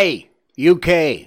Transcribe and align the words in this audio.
Hey, 0.00 0.30
UK, 0.56 1.26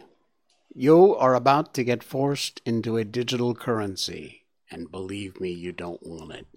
you 0.73 1.13
are 1.17 1.35
about 1.35 1.73
to 1.73 1.83
get 1.83 2.01
forced 2.01 2.61
into 2.65 2.95
a 2.95 3.03
digital 3.03 3.53
currency, 3.53 4.45
and 4.71 4.89
believe 4.89 5.41
me, 5.41 5.49
you 5.49 5.73
don't 5.73 6.01
want 6.07 6.31
it. 6.31 6.47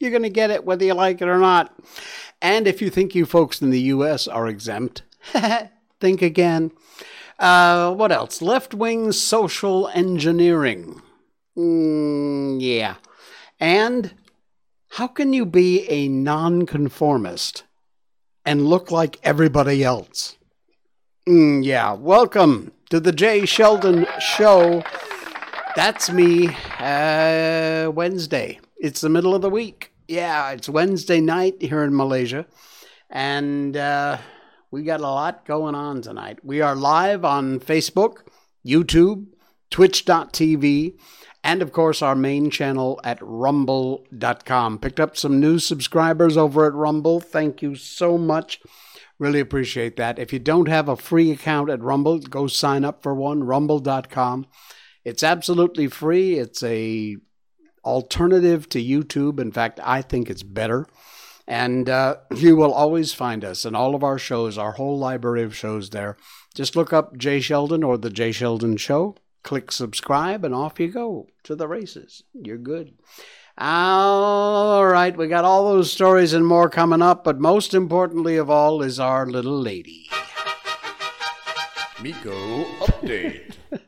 You're 0.00 0.10
going 0.10 0.24
to 0.24 0.28
get 0.28 0.50
it 0.50 0.64
whether 0.64 0.84
you 0.84 0.94
like 0.94 1.22
it 1.22 1.28
or 1.28 1.38
not. 1.38 1.72
And 2.42 2.66
if 2.66 2.82
you 2.82 2.90
think 2.90 3.14
you 3.14 3.24
folks 3.24 3.62
in 3.62 3.70
the 3.70 3.82
US 3.82 4.26
are 4.26 4.48
exempt, 4.48 5.04
think 6.00 6.22
again. 6.22 6.72
Uh, 7.38 7.94
what 7.94 8.10
else? 8.10 8.42
Left 8.42 8.74
wing 8.74 9.12
social 9.12 9.86
engineering. 9.94 11.02
Mm, 11.56 12.56
yeah. 12.60 12.96
And 13.60 14.12
how 14.88 15.06
can 15.06 15.32
you 15.32 15.46
be 15.46 15.88
a 15.88 16.08
nonconformist 16.08 17.62
and 18.44 18.66
look 18.66 18.90
like 18.90 19.20
everybody 19.22 19.84
else? 19.84 20.36
Mm, 21.28 21.64
yeah. 21.64 21.92
Welcome 21.92 22.70
to 22.88 23.00
the 23.00 23.10
Jay 23.10 23.46
Sheldon 23.46 24.06
Show. 24.20 24.84
That's 25.74 26.08
me. 26.08 26.50
Uh, 26.78 27.90
Wednesday. 27.92 28.60
It's 28.76 29.00
the 29.00 29.08
middle 29.08 29.34
of 29.34 29.42
the 29.42 29.50
week. 29.50 29.92
Yeah, 30.06 30.52
it's 30.52 30.68
Wednesday 30.68 31.20
night 31.20 31.60
here 31.60 31.82
in 31.82 31.96
Malaysia. 31.96 32.46
And 33.10 33.76
uh, 33.76 34.18
we 34.70 34.84
got 34.84 35.00
a 35.00 35.02
lot 35.02 35.44
going 35.46 35.74
on 35.74 36.00
tonight. 36.00 36.44
We 36.44 36.60
are 36.60 36.76
live 36.76 37.24
on 37.24 37.58
Facebook, 37.58 38.18
YouTube, 38.64 39.26
Twitch.tv, 39.70 40.96
and 41.42 41.60
of 41.60 41.72
course 41.72 42.02
our 42.02 42.14
main 42.14 42.50
channel 42.50 43.00
at 43.02 43.18
rumble.com. 43.20 44.78
Picked 44.78 45.00
up 45.00 45.16
some 45.16 45.40
new 45.40 45.58
subscribers 45.58 46.36
over 46.36 46.66
at 46.66 46.74
Rumble. 46.74 47.18
Thank 47.18 47.62
you 47.62 47.74
so 47.74 48.16
much. 48.16 48.60
Really 49.18 49.40
appreciate 49.40 49.96
that. 49.96 50.18
If 50.18 50.32
you 50.32 50.38
don't 50.38 50.68
have 50.68 50.88
a 50.88 50.96
free 50.96 51.30
account 51.30 51.70
at 51.70 51.82
Rumble, 51.82 52.18
go 52.18 52.46
sign 52.46 52.84
up 52.84 53.02
for 53.02 53.14
one, 53.14 53.44
rumble.com. 53.44 54.46
It's 55.04 55.22
absolutely 55.22 55.88
free. 55.88 56.38
It's 56.38 56.62
a 56.62 57.16
alternative 57.84 58.68
to 58.70 58.82
YouTube. 58.82 59.40
In 59.40 59.52
fact, 59.52 59.80
I 59.82 60.02
think 60.02 60.28
it's 60.28 60.42
better. 60.42 60.86
And 61.46 61.88
uh, 61.88 62.16
you 62.36 62.56
will 62.56 62.72
always 62.72 63.14
find 63.14 63.44
us 63.44 63.64
in 63.64 63.74
all 63.74 63.94
of 63.94 64.04
our 64.04 64.18
shows, 64.18 64.58
our 64.58 64.72
whole 64.72 64.98
library 64.98 65.44
of 65.44 65.56
shows 65.56 65.90
there. 65.90 66.16
Just 66.54 66.76
look 66.76 66.92
up 66.92 67.16
Jay 67.16 67.40
Sheldon 67.40 67.84
or 67.84 67.96
The 67.96 68.10
Jay 68.10 68.32
Sheldon 68.32 68.76
Show, 68.76 69.16
click 69.42 69.70
subscribe, 69.70 70.44
and 70.44 70.54
off 70.54 70.80
you 70.80 70.88
go 70.88 71.28
to 71.44 71.54
the 71.54 71.68
races. 71.68 72.22
You're 72.34 72.58
good. 72.58 72.94
All 73.58 74.86
right, 74.86 75.16
we 75.16 75.28
got 75.28 75.46
all 75.46 75.72
those 75.72 75.90
stories 75.90 76.34
and 76.34 76.46
more 76.46 76.68
coming 76.68 77.00
up, 77.00 77.24
but 77.24 77.40
most 77.40 77.72
importantly 77.72 78.36
of 78.36 78.50
all 78.50 78.82
is 78.82 79.00
our 79.00 79.24
little 79.24 79.58
lady. 79.58 80.10
Miko 82.02 82.64
update. 82.80 83.54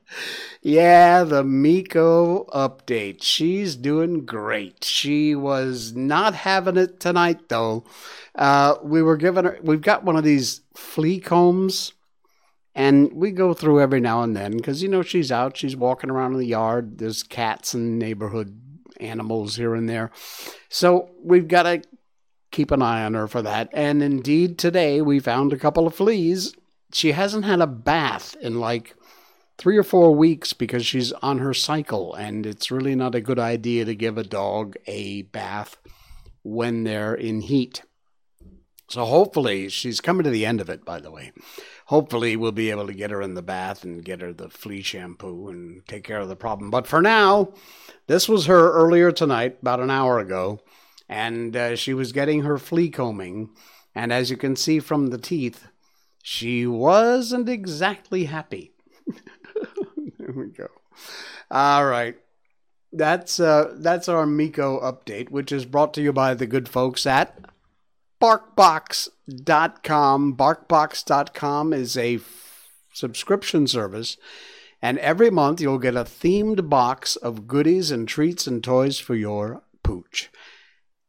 Yeah, 0.61 1.23
the 1.23 1.45
Miko 1.45 2.45
update. 2.47 3.23
She's 3.23 3.77
doing 3.77 4.27
great. 4.27 4.83
She 4.83 5.35
was 5.37 5.95
not 5.95 6.35
having 6.35 6.77
it 6.77 6.99
tonight 6.99 7.49
though. 7.49 7.85
Uh, 8.35 8.75
we 8.83 9.01
were 9.01 9.17
giving 9.17 9.45
her. 9.45 9.59
We've 9.63 9.81
got 9.81 10.05
one 10.05 10.17
of 10.17 10.25
these 10.25 10.63
flea 10.75 11.21
combs, 11.21 11.93
and 12.75 13.13
we 13.13 13.31
go 13.31 13.55
through 13.55 13.81
every 13.81 14.01
now 14.01 14.23
and 14.23 14.37
then 14.37 14.57
because 14.57 14.83
you 14.83 14.89
know 14.89 15.03
she's 15.03 15.31
out. 15.31 15.57
She's 15.57 15.77
walking 15.77 16.11
around 16.11 16.33
in 16.33 16.39
the 16.41 16.47
yard. 16.47 16.99
There's 16.99 17.23
cats 17.23 17.73
and 17.73 17.99
neighborhood 17.99 18.61
animals 19.01 19.57
here 19.57 19.75
and 19.75 19.89
there, 19.89 20.11
so 20.69 21.11
we've 21.23 21.49
got 21.49 21.65
to 21.65 21.83
keep 22.51 22.71
an 22.71 22.83
eye 22.83 23.05
on 23.05 23.15
her 23.15 23.29
for 23.29 23.43
that. 23.43 23.69
And 23.73 24.03
indeed, 24.03 24.59
today 24.59 25.01
we 25.01 25.21
found 25.21 25.53
a 25.53 25.59
couple 25.59 25.87
of 25.87 25.95
fleas. 25.95 26.55
She 26.93 27.13
hasn't 27.13 27.45
had 27.45 27.61
a 27.61 27.67
bath 27.67 28.35
in 28.41 28.61
like 28.61 28.95
three 29.59 29.77
or 29.77 29.83
four 29.83 30.15
weeks 30.15 30.53
because 30.53 30.87
she's 30.87 31.13
on 31.13 31.39
her 31.39 31.53
cycle, 31.53 32.15
and 32.15 32.47
it's 32.47 32.71
really 32.71 32.95
not 32.95 33.15
a 33.15 33.21
good 33.21 33.39
idea 33.39 33.85
to 33.85 33.95
give 33.95 34.17
a 34.17 34.25
dog 34.25 34.77
a 34.87 35.23
bath 35.23 35.77
when 36.43 36.85
they're 36.85 37.15
in 37.15 37.43
heat. 37.43 37.83
So 38.89 39.05
hopefully, 39.05 39.69
she's 39.69 40.01
coming 40.01 40.25
to 40.25 40.31
the 40.31 40.47
end 40.47 40.63
of 40.63 40.71
it, 40.71 40.85
by 40.85 41.01
the 41.01 41.11
way. 41.11 41.33
Hopefully, 41.89 42.37
we'll 42.37 42.53
be 42.53 42.71
able 42.71 42.87
to 42.87 42.93
get 42.93 43.11
her 43.11 43.23
in 43.23 43.33
the 43.33 43.41
bath 43.41 43.83
and 43.83 44.05
get 44.05 44.21
her 44.21 44.31
the 44.31 44.51
flea 44.51 44.83
shampoo 44.83 45.49
and 45.49 45.87
take 45.89 46.05
care 46.05 46.21
of 46.21 46.29
the 46.29 46.37
problem. 46.37 46.71
But 46.71 46.87
for 46.87 47.01
now, 47.01 47.55
this 48.09 48.29
was 48.29 48.45
her 48.45 48.73
earlier 48.73 49.11
tonight, 49.11 49.57
about 49.63 49.81
an 49.81 49.91
hour 49.91 50.19
ago, 50.19 50.61
and 51.09 51.57
uh, 51.57 51.77
she 51.77 51.95
was 51.95 52.13
getting 52.13 52.43
her 52.43 52.59
flea 52.59 52.91
combing. 52.91 53.49
And 53.95 54.13
as 54.13 54.31
you 54.31 54.37
can 54.37 54.55
see 54.55 54.81
from 54.81 55.07
the 55.07 55.17
teeth, 55.17 55.69
she 56.23 56.67
wasn't 56.67 57.49
exactly 57.49 58.27
happy. 58.27 58.73
there 60.19 60.33
we 60.37 60.49
go. 60.49 60.69
All 61.51 61.87
right. 61.87 62.19
That's 62.93 63.41
uh 63.41 63.75
that's 63.79 64.09
our 64.09 64.27
Miko 64.27 64.79
update, 64.81 65.31
which 65.31 65.53
is 65.53 65.65
brought 65.65 65.95
to 65.95 66.03
you 66.03 66.13
by 66.13 66.35
the 66.35 66.47
good 66.47 66.69
folks 66.69 67.07
at 67.07 67.48
barkbox.com. 68.21 70.37
Barkbox.com 70.37 71.73
is 71.73 71.97
a 71.97 72.17
f- 72.17 72.69
subscription 72.93 73.67
service, 73.67 74.17
and 74.83 74.99
every 74.99 75.31
month 75.31 75.61
you'll 75.61 75.79
get 75.79 75.97
a 75.97 76.05
themed 76.05 76.69
box 76.69 77.17
of 77.17 77.47
goodies 77.47 77.91
and 77.91 78.09
treats 78.09 78.47
and 78.47 78.63
toys 78.63 78.99
for 78.99 79.15
your 79.15 79.63
pooch. 79.83 80.31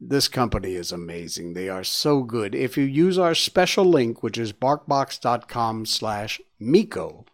This 0.01 0.29
company 0.29 0.75
is 0.75 0.93
amazing. 0.93 1.53
They 1.53 1.67
are 1.67 1.83
so 1.83 2.23
good. 2.23 2.55
If 2.55 2.77
you 2.77 2.85
use 2.85 3.17
our 3.17 3.35
special 3.35 3.83
link, 3.83 4.23
which 4.23 4.37
is 4.37 4.53
barkbox.com 4.53 5.85
slash 5.87 6.39
Miko, 6.57 7.25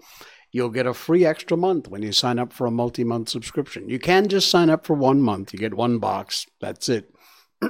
you'll 0.52 0.70
get 0.70 0.88
a 0.88 0.94
free 0.94 1.26
extra 1.26 1.58
month 1.58 1.88
when 1.88 2.02
you 2.02 2.12
sign 2.12 2.40
up 2.40 2.52
for 2.52 2.66
a 2.66 2.72
multi-month 2.72 3.30
subscription. 3.30 3.88
You 3.88 4.00
can 4.00 4.28
just 4.28 4.50
sign 4.50 4.72
up 4.72 4.86
for 4.86 4.96
one 4.96 5.22
month. 5.22 5.54
You 5.54 5.60
get 5.60 5.76
one 5.76 6.00
box. 6.00 6.48
That's 6.60 6.90
it. 6.90 7.14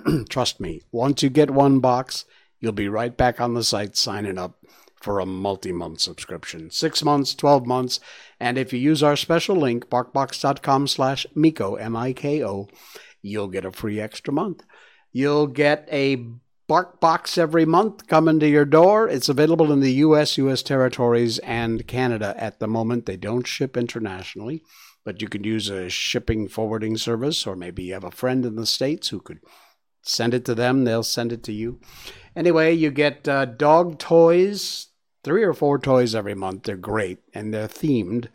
Trust 0.29 0.59
me. 0.59 0.81
Once 0.91 1.23
you 1.23 1.29
get 1.29 1.51
one 1.51 1.79
box, 1.79 2.25
you'll 2.59 2.71
be 2.71 2.89
right 2.89 3.15
back 3.15 3.39
on 3.39 3.53
the 3.53 3.63
site 3.63 3.95
signing 3.95 4.37
up 4.37 4.57
for 5.01 5.19
a 5.19 5.25
multi-month 5.25 5.99
subscription. 5.99 6.71
Six 6.71 7.03
months, 7.03 7.35
12 7.35 7.65
months. 7.65 7.99
And 8.39 8.57
if 8.57 8.73
you 8.73 8.79
use 8.79 9.03
our 9.03 9.15
special 9.15 9.55
link, 9.55 9.89
barkbox.com 9.89 10.87
slash 10.87 11.27
Miko, 11.35 11.75
M-I-K-O, 11.75 12.67
you'll 13.21 13.47
get 13.47 13.65
a 13.65 13.71
free 13.71 13.99
extra 13.99 14.33
month. 14.33 14.63
You'll 15.11 15.47
get 15.47 15.87
a 15.91 16.25
Bark 16.67 16.99
Box 16.99 17.37
every 17.37 17.65
month 17.65 18.07
coming 18.07 18.39
to 18.39 18.49
your 18.49 18.65
door. 18.65 19.07
It's 19.07 19.29
available 19.29 19.71
in 19.71 19.81
the 19.81 19.93
US, 19.93 20.37
US 20.39 20.63
territories, 20.63 21.37
and 21.39 21.85
Canada 21.85 22.33
at 22.37 22.59
the 22.59 22.67
moment. 22.67 23.05
They 23.05 23.17
don't 23.17 23.45
ship 23.45 23.77
internationally, 23.77 24.63
but 25.03 25.21
you 25.21 25.27
can 25.27 25.43
use 25.43 25.69
a 25.69 25.89
shipping 25.89 26.47
forwarding 26.47 26.97
service, 26.97 27.45
or 27.45 27.55
maybe 27.55 27.83
you 27.83 27.93
have 27.93 28.03
a 28.03 28.09
friend 28.09 28.43
in 28.43 28.55
the 28.55 28.65
States 28.65 29.09
who 29.09 29.19
could 29.19 29.41
send 30.05 30.33
it 30.33 30.45
to 30.45 30.55
them. 30.55 30.83
They'll 30.83 31.03
send 31.03 31.31
it 31.31 31.43
to 31.43 31.51
you. 31.51 31.79
Anyway, 32.35 32.73
you 32.73 32.91
get 32.91 33.27
uh, 33.27 33.45
dog 33.45 33.97
toys, 33.97 34.87
three 35.23 35.43
or 35.43 35.53
four 35.53 35.79
toys 35.79 36.13
every 36.13 36.35
month. 36.35 36.63
They're 36.63 36.77
great 36.77 37.19
and 37.33 37.53
they're 37.53 37.67
themed. 37.67 38.27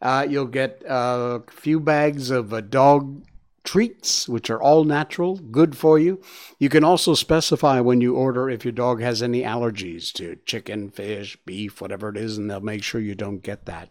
Uh, 0.00 0.26
you'll 0.28 0.46
get 0.46 0.82
a 0.86 1.42
few 1.50 1.78
bags 1.78 2.30
of 2.30 2.54
uh, 2.54 2.62
dog 2.62 3.22
treats, 3.64 4.28
which 4.28 4.48
are 4.48 4.60
all 4.60 4.84
natural, 4.84 5.36
good 5.36 5.76
for 5.76 5.98
you. 5.98 6.20
You 6.58 6.68
can 6.68 6.82
also 6.82 7.14
specify 7.14 7.80
when 7.80 8.00
you 8.00 8.16
order 8.16 8.48
if 8.48 8.64
your 8.64 8.72
dog 8.72 9.02
has 9.02 9.22
any 9.22 9.42
allergies 9.42 10.12
to 10.14 10.38
chicken, 10.46 10.90
fish, 10.90 11.36
beef, 11.44 11.80
whatever 11.80 12.08
it 12.08 12.16
is, 12.16 12.38
and 12.38 12.50
they'll 12.50 12.60
make 12.60 12.82
sure 12.82 13.00
you 13.00 13.14
don't 13.14 13.42
get 13.42 13.66
that. 13.66 13.90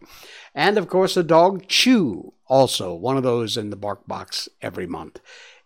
And 0.54 0.76
of 0.76 0.88
course, 0.88 1.16
a 1.16 1.22
dog 1.22 1.68
chew, 1.68 2.32
also 2.46 2.94
one 2.94 3.16
of 3.16 3.22
those 3.22 3.56
in 3.56 3.70
the 3.70 3.76
bark 3.76 4.06
box 4.08 4.48
every 4.60 4.86
month. 4.86 5.20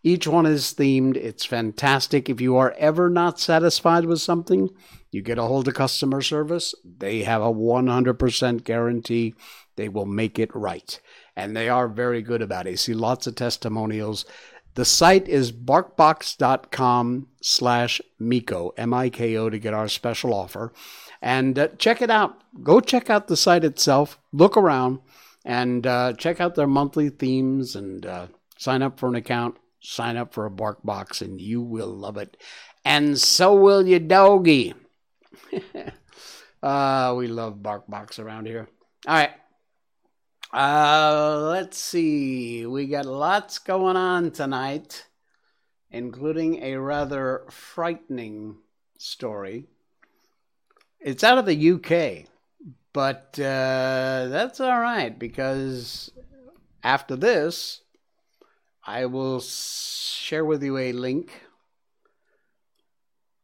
Each 0.06 0.28
one 0.28 0.44
is 0.44 0.74
themed. 0.74 1.16
It's 1.16 1.46
fantastic. 1.46 2.28
If 2.28 2.38
you 2.40 2.56
are 2.56 2.74
ever 2.78 3.08
not 3.08 3.40
satisfied 3.40 4.04
with 4.04 4.20
something, 4.20 4.68
you 5.10 5.22
get 5.22 5.38
a 5.38 5.42
hold 5.44 5.66
of 5.66 5.74
customer 5.74 6.20
service. 6.20 6.74
They 6.84 7.22
have 7.22 7.40
a 7.40 7.52
100% 7.52 8.64
guarantee 8.64 9.34
they 9.76 9.88
will 9.88 10.06
make 10.06 10.38
it 10.38 10.54
right 10.54 11.00
and 11.34 11.56
they 11.56 11.68
are 11.68 11.88
very 11.88 12.20
good 12.20 12.42
about 12.42 12.66
it. 12.66 12.72
You 12.72 12.76
see 12.76 12.94
lots 12.94 13.26
of 13.26 13.34
testimonials. 13.34 14.26
The 14.74 14.84
site 14.84 15.26
is 15.26 15.52
barkbox.com 15.52 17.28
slash 17.40 18.00
Miko, 18.18 18.74
M-I-K-O, 18.76 19.50
to 19.50 19.58
get 19.58 19.72
our 19.72 19.88
special 19.88 20.34
offer. 20.34 20.72
And 21.22 21.58
uh, 21.58 21.68
check 21.78 22.02
it 22.02 22.10
out. 22.10 22.42
Go 22.62 22.80
check 22.80 23.08
out 23.08 23.28
the 23.28 23.36
site 23.36 23.64
itself. 23.64 24.18
Look 24.32 24.56
around 24.56 24.98
and 25.44 25.86
uh, 25.86 26.12
check 26.14 26.40
out 26.40 26.56
their 26.56 26.66
monthly 26.66 27.08
themes 27.08 27.74
and 27.74 28.04
uh, 28.04 28.26
sign 28.58 28.82
up 28.82 28.98
for 28.98 29.08
an 29.08 29.14
account. 29.14 29.56
Sign 29.84 30.16
up 30.16 30.32
for 30.32 30.46
a 30.46 30.50
bark 30.50 30.82
box 30.82 31.20
and 31.20 31.38
you 31.38 31.60
will 31.60 31.94
love 31.94 32.16
it. 32.16 32.38
And 32.84 33.18
so 33.18 33.54
will 33.54 33.86
your 33.86 34.00
doggy. 34.00 34.72
uh, 36.62 37.14
we 37.18 37.28
love 37.28 37.62
bark 37.62 37.86
box 37.86 38.18
around 38.18 38.46
here. 38.46 38.66
All 39.06 39.14
right. 39.14 39.30
Uh, 40.52 41.48
let's 41.50 41.76
see. 41.76 42.64
We 42.64 42.86
got 42.86 43.04
lots 43.04 43.58
going 43.58 43.96
on 43.96 44.30
tonight, 44.30 45.06
including 45.90 46.62
a 46.62 46.76
rather 46.76 47.44
frightening 47.50 48.56
story. 48.96 49.66
It's 51.00 51.24
out 51.24 51.38
of 51.38 51.44
the 51.44 51.72
UK. 51.72 52.30
But 52.94 53.38
uh, 53.40 54.28
that's 54.28 54.60
all 54.60 54.80
right 54.80 55.18
because 55.18 56.10
after 56.82 57.16
this, 57.16 57.82
I 58.86 59.06
will 59.06 59.40
share 59.40 60.44
with 60.44 60.62
you 60.62 60.76
a 60.76 60.92
link 60.92 61.42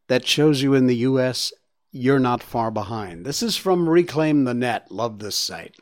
that 0.08 0.26
shows 0.26 0.62
you 0.62 0.74
in 0.74 0.86
the 0.86 0.96
US 0.96 1.52
you're 1.92 2.18
not 2.18 2.42
far 2.42 2.70
behind. 2.70 3.24
This 3.24 3.42
is 3.42 3.56
from 3.56 3.88
Reclaim 3.88 4.44
the 4.44 4.54
Net. 4.54 4.92
Love 4.92 5.18
this 5.18 5.36
site. 5.36 5.76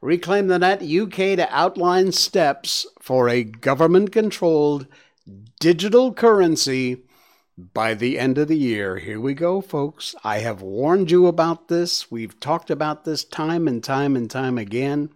Reclaim 0.00 0.48
the 0.48 0.58
Net 0.58 0.82
UK 0.82 1.36
to 1.36 1.46
outline 1.50 2.12
steps 2.12 2.86
for 3.00 3.28
a 3.28 3.44
government 3.44 4.12
controlled 4.12 4.86
digital 5.60 6.12
currency 6.12 7.02
by 7.56 7.94
the 7.94 8.18
end 8.18 8.38
of 8.38 8.48
the 8.48 8.58
year. 8.58 8.98
Here 8.98 9.20
we 9.20 9.34
go, 9.34 9.60
folks. 9.60 10.14
I 10.22 10.38
have 10.38 10.60
warned 10.60 11.10
you 11.10 11.26
about 11.26 11.68
this. 11.68 12.10
We've 12.10 12.38
talked 12.38 12.70
about 12.70 13.04
this 13.04 13.24
time 13.24 13.66
and 13.66 13.82
time 13.82 14.16
and 14.16 14.30
time 14.30 14.58
again. 14.58 15.10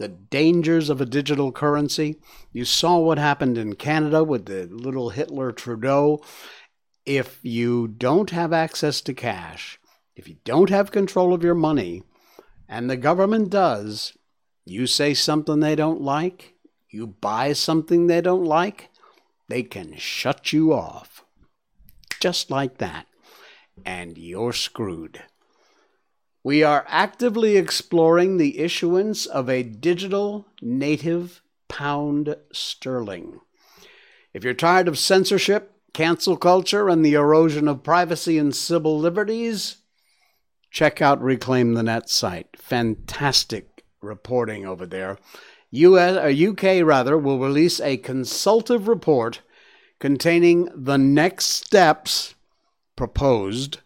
The 0.00 0.08
dangers 0.08 0.88
of 0.88 1.02
a 1.02 1.04
digital 1.04 1.52
currency. 1.52 2.16
You 2.54 2.64
saw 2.64 2.96
what 2.96 3.18
happened 3.18 3.58
in 3.58 3.74
Canada 3.74 4.24
with 4.24 4.46
the 4.46 4.64
little 4.64 5.10
Hitler 5.10 5.52
Trudeau. 5.52 6.22
If 7.04 7.38
you 7.42 7.86
don't 7.86 8.30
have 8.30 8.50
access 8.50 9.02
to 9.02 9.12
cash, 9.12 9.78
if 10.16 10.26
you 10.26 10.36
don't 10.42 10.70
have 10.70 10.90
control 10.90 11.34
of 11.34 11.44
your 11.44 11.54
money, 11.54 12.02
and 12.66 12.88
the 12.88 12.96
government 12.96 13.50
does, 13.50 14.14
you 14.64 14.86
say 14.86 15.12
something 15.12 15.60
they 15.60 15.76
don't 15.76 16.00
like, 16.00 16.54
you 16.88 17.06
buy 17.06 17.52
something 17.52 18.06
they 18.06 18.22
don't 18.22 18.44
like, 18.44 18.88
they 19.48 19.62
can 19.62 19.98
shut 19.98 20.50
you 20.50 20.72
off. 20.72 21.26
Just 22.20 22.50
like 22.50 22.78
that. 22.78 23.06
And 23.84 24.16
you're 24.16 24.54
screwed. 24.54 25.24
We 26.42 26.62
are 26.62 26.86
actively 26.88 27.56
exploring 27.56 28.36
the 28.36 28.60
issuance 28.60 29.26
of 29.26 29.50
a 29.50 29.62
digital 29.62 30.46
native 30.62 31.42
pound 31.68 32.34
sterling. 32.50 33.40
If 34.32 34.42
you're 34.44 34.54
tired 34.54 34.88
of 34.88 34.98
censorship, 34.98 35.72
cancel 35.92 36.36
culture, 36.36 36.88
and 36.88 37.04
the 37.04 37.14
erosion 37.14 37.68
of 37.68 37.82
privacy 37.82 38.38
and 38.38 38.54
civil 38.54 38.98
liberties, 38.98 39.76
check 40.70 41.02
out 41.02 41.22
Reclaim 41.22 41.74
the 41.74 41.82
Net 41.82 42.08
site. 42.08 42.48
Fantastic 42.56 43.84
reporting 44.00 44.64
over 44.64 44.86
there. 44.86 45.18
US, 45.72 46.16
or 46.16 46.28
uh, 46.28 46.50
UK 46.50 46.84
rather, 46.84 47.18
will 47.18 47.38
release 47.38 47.80
a 47.80 47.98
consultative 47.98 48.88
report 48.88 49.42
containing 49.98 50.68
the 50.74 50.96
next 50.96 51.46
steps 51.46 52.34
proposed 52.96 53.80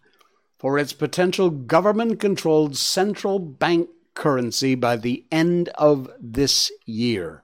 for 0.65 0.79
its 0.79 0.95
potential 0.95 1.51
government 1.51 2.19
controlled 2.19 2.75
central 2.75 3.39
bank 3.39 3.87
currency 4.15 4.75
by 4.75 4.97
the 4.97 5.23
end 5.31 5.69
of 5.75 6.09
this 6.19 6.73
year. 6.87 7.43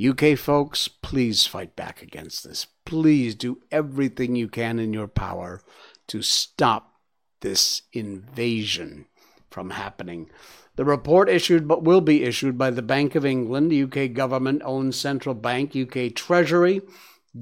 UK 0.00 0.38
folks, 0.38 0.86
please 0.86 1.48
fight 1.48 1.74
back 1.74 2.00
against 2.00 2.44
this. 2.44 2.68
Please 2.84 3.34
do 3.34 3.60
everything 3.72 4.36
you 4.36 4.46
can 4.46 4.78
in 4.78 4.92
your 4.92 5.08
power 5.08 5.60
to 6.06 6.22
stop 6.22 7.00
this 7.40 7.82
invasion 7.92 9.06
from 9.50 9.70
happening. 9.70 10.30
The 10.76 10.84
report 10.84 11.28
issued 11.28 11.66
but 11.66 11.82
will 11.82 12.00
be 12.00 12.22
issued 12.22 12.56
by 12.56 12.70
the 12.70 12.82
Bank 12.82 13.16
of 13.16 13.26
England, 13.26 13.72
UK 13.72 14.12
government 14.12 14.62
owned 14.64 14.94
central 14.94 15.34
bank, 15.34 15.74
UK 15.74 16.14
Treasury, 16.14 16.82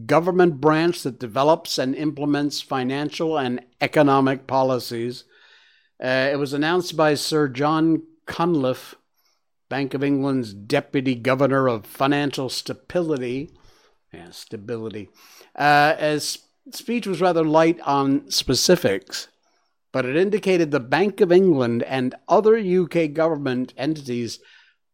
government 0.05 0.61
branch 0.61 1.03
that 1.03 1.21
develops 1.21 1.79
and 1.79 1.95
implements 1.95 2.61
financial 2.61 3.39
and 3.39 3.65
economic 3.81 4.47
policies. 4.47 5.25
Uh, 6.03 6.29
it 6.33 6.39
was 6.39 6.53
announced 6.53 6.97
by 6.97 7.15
Sir 7.15 7.49
John 7.49 8.03
Cunliffe, 8.27 8.97
Bank 9.69 9.95
of 9.95 10.05
England's 10.05 10.53
Deputy 10.53 11.15
Governor 11.15 11.69
of 11.69 11.87
Financial 11.87 12.49
Stability. 12.49 13.51
Yeah, 14.13 14.31
stability. 14.31 15.09
Uh, 15.55 15.95
as 15.99 16.39
speech 16.73 17.07
was 17.07 17.21
rather 17.21 17.45
light 17.45 17.81
on 17.81 18.31
specifics, 18.31 19.29
but 19.93 20.05
it 20.05 20.17
indicated 20.17 20.71
the 20.71 20.81
Bank 20.81 21.21
of 21.21 21.33
England 21.33 21.83
and 21.85 22.15
other 22.29 22.57
UK 22.57 23.13
government 23.13 23.73
entities 23.77 24.39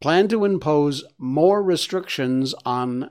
plan 0.01 0.29
to 0.29 0.45
impose 0.45 1.05
more 1.19 1.63
restrictions 1.63 2.55
on 2.65 3.11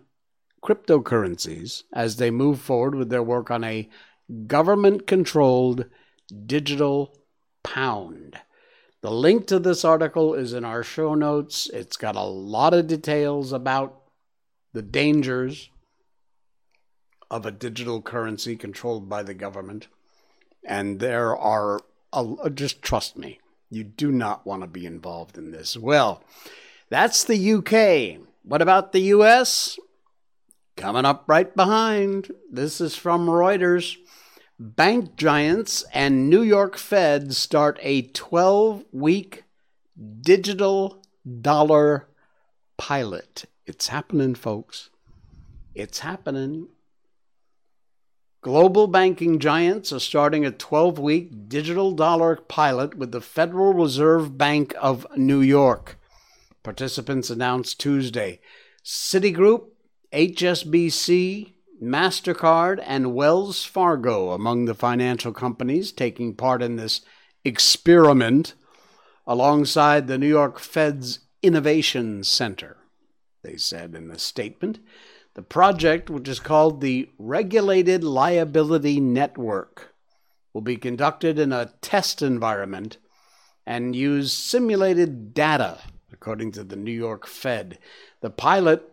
cryptocurrencies 0.63 1.83
as 1.93 2.17
they 2.17 2.31
move 2.31 2.59
forward 2.59 2.95
with 2.95 3.09
their 3.09 3.23
work 3.23 3.49
on 3.49 3.63
a 3.63 3.89
government 4.47 5.07
controlled 5.07 5.85
digital 6.45 7.17
pound. 7.63 8.37
The 9.01 9.11
link 9.11 9.47
to 9.47 9.59
this 9.59 9.83
article 9.83 10.35
is 10.35 10.53
in 10.53 10.63
our 10.63 10.83
show 10.83 11.15
notes. 11.15 11.69
It's 11.73 11.97
got 11.97 12.15
a 12.15 12.21
lot 12.21 12.73
of 12.73 12.87
details 12.87 13.51
about 13.51 13.99
the 14.73 14.83
dangers 14.83 15.69
of 17.29 17.45
a 17.45 17.51
digital 17.51 18.01
currency 18.01 18.55
controlled 18.55 19.09
by 19.09 19.23
the 19.23 19.33
government. 19.33 19.87
And 20.63 20.99
there 20.99 21.35
are, 21.35 21.79
a, 22.13 22.49
just 22.53 22.81
trust 22.81 23.17
me, 23.17 23.39
you 23.69 23.83
do 23.83 24.11
not 24.11 24.45
want 24.45 24.61
to 24.61 24.67
be 24.67 24.85
involved 24.85 25.37
in 25.37 25.51
this. 25.51 25.75
Well, 25.75 26.23
that's 26.89 27.23
the 27.23 27.53
UK. 27.53 28.21
What 28.43 28.61
about 28.61 28.91
the 28.91 28.99
US? 29.15 29.79
Coming 30.81 31.05
up 31.05 31.25
right 31.27 31.55
behind. 31.55 32.31
This 32.51 32.81
is 32.81 32.95
from 32.95 33.27
Reuters. 33.27 33.97
Bank 34.57 35.15
giants 35.15 35.85
and 35.93 36.27
New 36.27 36.41
York 36.41 36.75
Fed 36.75 37.35
start 37.35 37.77
a 37.83 38.01
12 38.01 38.85
week 38.91 39.43
digital 40.21 41.03
dollar 41.41 42.07
pilot. 42.77 43.45
It's 43.67 43.89
happening, 43.89 44.33
folks. 44.33 44.89
It's 45.75 45.99
happening. 45.99 46.69
Global 48.41 48.87
banking 48.87 49.37
giants 49.37 49.93
are 49.93 49.99
starting 49.99 50.47
a 50.47 50.51
12 50.51 50.97
week 50.97 51.47
digital 51.47 51.91
dollar 51.91 52.37
pilot 52.37 52.97
with 52.97 53.11
the 53.11 53.21
Federal 53.21 53.75
Reserve 53.75 54.35
Bank 54.35 54.73
of 54.81 55.05
New 55.15 55.41
York. 55.41 55.99
Participants 56.63 57.29
announced 57.29 57.79
Tuesday. 57.79 58.39
Citigroup, 58.83 59.67
HSBC, 60.13 61.53
MasterCard, 61.81 62.83
and 62.85 63.13
Wells 63.13 63.63
Fargo 63.63 64.31
among 64.31 64.65
the 64.65 64.73
financial 64.73 65.31
companies 65.31 65.91
taking 65.91 66.35
part 66.35 66.61
in 66.61 66.75
this 66.75 67.01
experiment 67.45 68.53
alongside 69.25 70.07
the 70.07 70.17
New 70.17 70.27
York 70.27 70.59
Fed's 70.59 71.19
Innovation 71.41 72.23
Center, 72.23 72.77
they 73.41 73.55
said 73.55 73.95
in 73.95 74.11
a 74.11 74.19
statement. 74.19 74.79
The 75.33 75.41
project, 75.41 76.09
which 76.09 76.27
is 76.27 76.41
called 76.41 76.81
the 76.81 77.09
Regulated 77.17 78.03
Liability 78.03 78.99
Network, 78.99 79.93
will 80.53 80.61
be 80.61 80.75
conducted 80.75 81.39
in 81.39 81.53
a 81.53 81.71
test 81.81 82.21
environment 82.21 82.97
and 83.65 83.95
use 83.95 84.33
simulated 84.33 85.33
data, 85.33 85.77
according 86.11 86.51
to 86.51 86.65
the 86.65 86.75
New 86.75 86.91
York 86.91 87.25
Fed. 87.25 87.79
The 88.19 88.29
pilot 88.29 88.90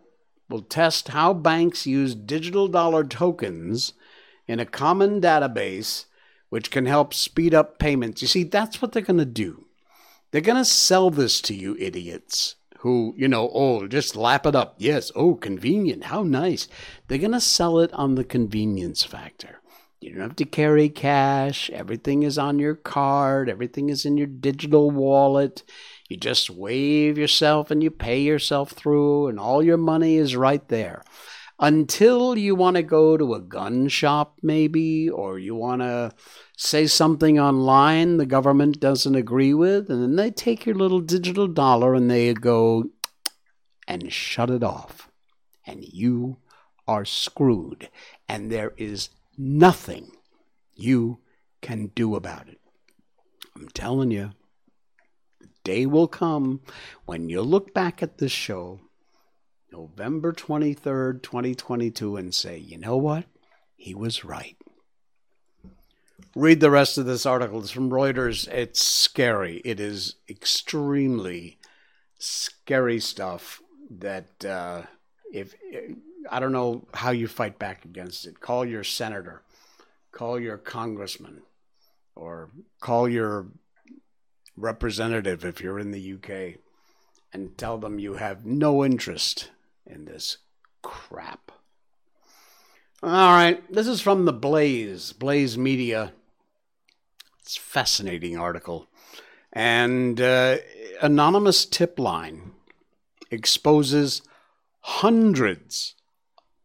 will 0.49 0.61
test 0.61 1.09
how 1.09 1.33
banks 1.33 1.85
use 1.85 2.15
digital 2.15 2.67
dollar 2.67 3.03
tokens 3.03 3.93
in 4.47 4.59
a 4.59 4.65
common 4.65 5.21
database 5.21 6.05
which 6.49 6.71
can 6.71 6.87
help 6.87 7.13
speed 7.13 7.53
up 7.53 7.77
payments. 7.79 8.21
You 8.21 8.27
see, 8.27 8.43
that's 8.43 8.81
what 8.81 8.91
they're 8.91 9.01
going 9.01 9.19
to 9.19 9.25
do. 9.25 9.65
They're 10.31 10.41
going 10.41 10.57
to 10.57 10.65
sell 10.65 11.09
this 11.09 11.41
to 11.41 11.55
you 11.55 11.75
idiots 11.79 12.55
who, 12.79 13.13
you 13.17 13.27
know, 13.27 13.49
oh, 13.53 13.87
just 13.87 14.15
lap 14.15 14.45
it 14.45 14.55
up. 14.55 14.75
Yes, 14.77 15.11
oh, 15.15 15.35
convenient. 15.35 16.05
How 16.05 16.23
nice. 16.23 16.67
They're 17.07 17.17
going 17.17 17.31
to 17.31 17.41
sell 17.41 17.79
it 17.79 17.91
on 17.93 18.15
the 18.15 18.23
convenience 18.23 19.03
factor. 19.03 19.59
You 19.99 20.11
don't 20.11 20.21
have 20.21 20.35
to 20.37 20.45
carry 20.45 20.87
cash. 20.87 21.69
Everything 21.71 22.23
is 22.23 22.37
on 22.37 22.57
your 22.57 22.75
card. 22.75 23.49
Everything 23.49 23.89
is 23.89 24.05
in 24.05 24.17
your 24.17 24.27
digital 24.27 24.89
wallet. 24.91 25.63
You 26.09 26.17
just 26.17 26.49
wave 26.49 27.19
yourself 27.19 27.69
and 27.69 27.83
you 27.83 27.91
pay 27.91 28.19
yourself 28.19 28.71
through, 28.71 29.27
and 29.27 29.39
all 29.39 29.61
your 29.61 29.77
money 29.77 30.17
is 30.17 30.35
right 30.35 30.67
there. 30.67 31.03
Until 31.59 32.37
you 32.37 32.55
want 32.55 32.77
to 32.77 32.83
go 32.83 33.15
to 33.15 33.33
a 33.35 33.41
gun 33.41 33.89
shop, 33.89 34.39
maybe, 34.41 35.07
or 35.09 35.37
you 35.37 35.53
want 35.53 35.81
to 35.81 36.13
say 36.57 36.87
something 36.87 37.39
online 37.39 38.17
the 38.17 38.25
government 38.25 38.79
doesn't 38.79 39.13
agree 39.13 39.53
with, 39.53 39.89
and 39.89 40.01
then 40.01 40.15
they 40.15 40.31
take 40.31 40.65
your 40.65 40.75
little 40.75 40.99
digital 40.99 41.47
dollar 41.47 41.93
and 41.93 42.09
they 42.09 42.33
go 42.33 42.85
and 43.87 44.11
shut 44.11 44.49
it 44.49 44.63
off. 44.63 45.09
And 45.67 45.83
you 45.83 46.37
are 46.87 47.05
screwed. 47.05 47.89
And 48.27 48.51
there 48.51 48.73
is 48.77 49.09
nothing 49.37 50.11
you 50.73 51.19
can 51.61 51.87
do 51.93 52.15
about 52.15 52.47
it. 52.47 52.59
I'm 53.55 53.69
telling 53.69 54.09
you 54.09 54.31
day 55.63 55.85
will 55.85 56.07
come 56.07 56.61
when 57.05 57.29
you'll 57.29 57.45
look 57.45 57.73
back 57.73 58.01
at 58.01 58.17
this 58.17 58.31
show, 58.31 58.79
November 59.71 60.33
23rd, 60.33 61.21
2022, 61.21 62.17
and 62.17 62.33
say, 62.33 62.57
you 62.57 62.77
know 62.77 62.97
what? 62.97 63.25
He 63.75 63.93
was 63.93 64.25
right. 64.25 64.57
Read 66.35 66.59
the 66.59 66.71
rest 66.71 66.97
of 66.97 67.05
this 67.05 67.25
article. 67.25 67.59
It's 67.59 67.71
from 67.71 67.89
Reuters. 67.89 68.47
It's 68.49 68.81
scary. 68.81 69.61
It 69.65 69.79
is 69.79 70.15
extremely 70.29 71.57
scary 72.19 72.99
stuff 72.99 73.61
that 73.89 74.45
uh, 74.45 74.83
if 75.31 75.55
I 76.29 76.39
don't 76.39 76.51
know 76.51 76.85
how 76.93 77.11
you 77.11 77.27
fight 77.27 77.57
back 77.57 77.85
against 77.85 78.27
it. 78.27 78.39
Call 78.39 78.65
your 78.65 78.83
senator, 78.83 79.41
call 80.11 80.39
your 80.39 80.57
congressman, 80.57 81.41
or 82.15 82.49
call 82.79 83.09
your 83.09 83.47
representative 84.59 85.45
if 85.45 85.61
you're 85.61 85.79
in 85.79 85.91
the 85.91 86.13
UK 86.13 86.59
and 87.31 87.57
tell 87.57 87.77
them 87.77 87.99
you 87.99 88.15
have 88.15 88.45
no 88.45 88.83
interest 88.83 89.51
in 89.85 90.05
this 90.05 90.37
crap. 90.81 91.51
All 93.01 93.31
right, 93.31 93.61
this 93.71 93.87
is 93.87 94.01
from 94.01 94.25
the 94.25 94.33
Blaze, 94.33 95.13
Blaze 95.13 95.57
Media. 95.57 96.11
It's 97.41 97.57
a 97.57 97.61
fascinating 97.61 98.37
article. 98.37 98.87
And 99.53 100.19
uh, 100.19 100.57
anonymous 101.01 101.65
tip 101.65 101.97
line 101.97 102.51
exposes 103.31 104.21
hundreds 104.81 105.95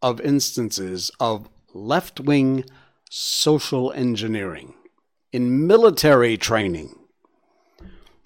of 0.01 0.19
instances 0.21 1.09
of 1.19 1.49
left 1.73 2.19
wing 2.19 2.65
social 3.09 3.91
engineering 3.93 4.73
in 5.31 5.67
military 5.67 6.37
training. 6.37 6.95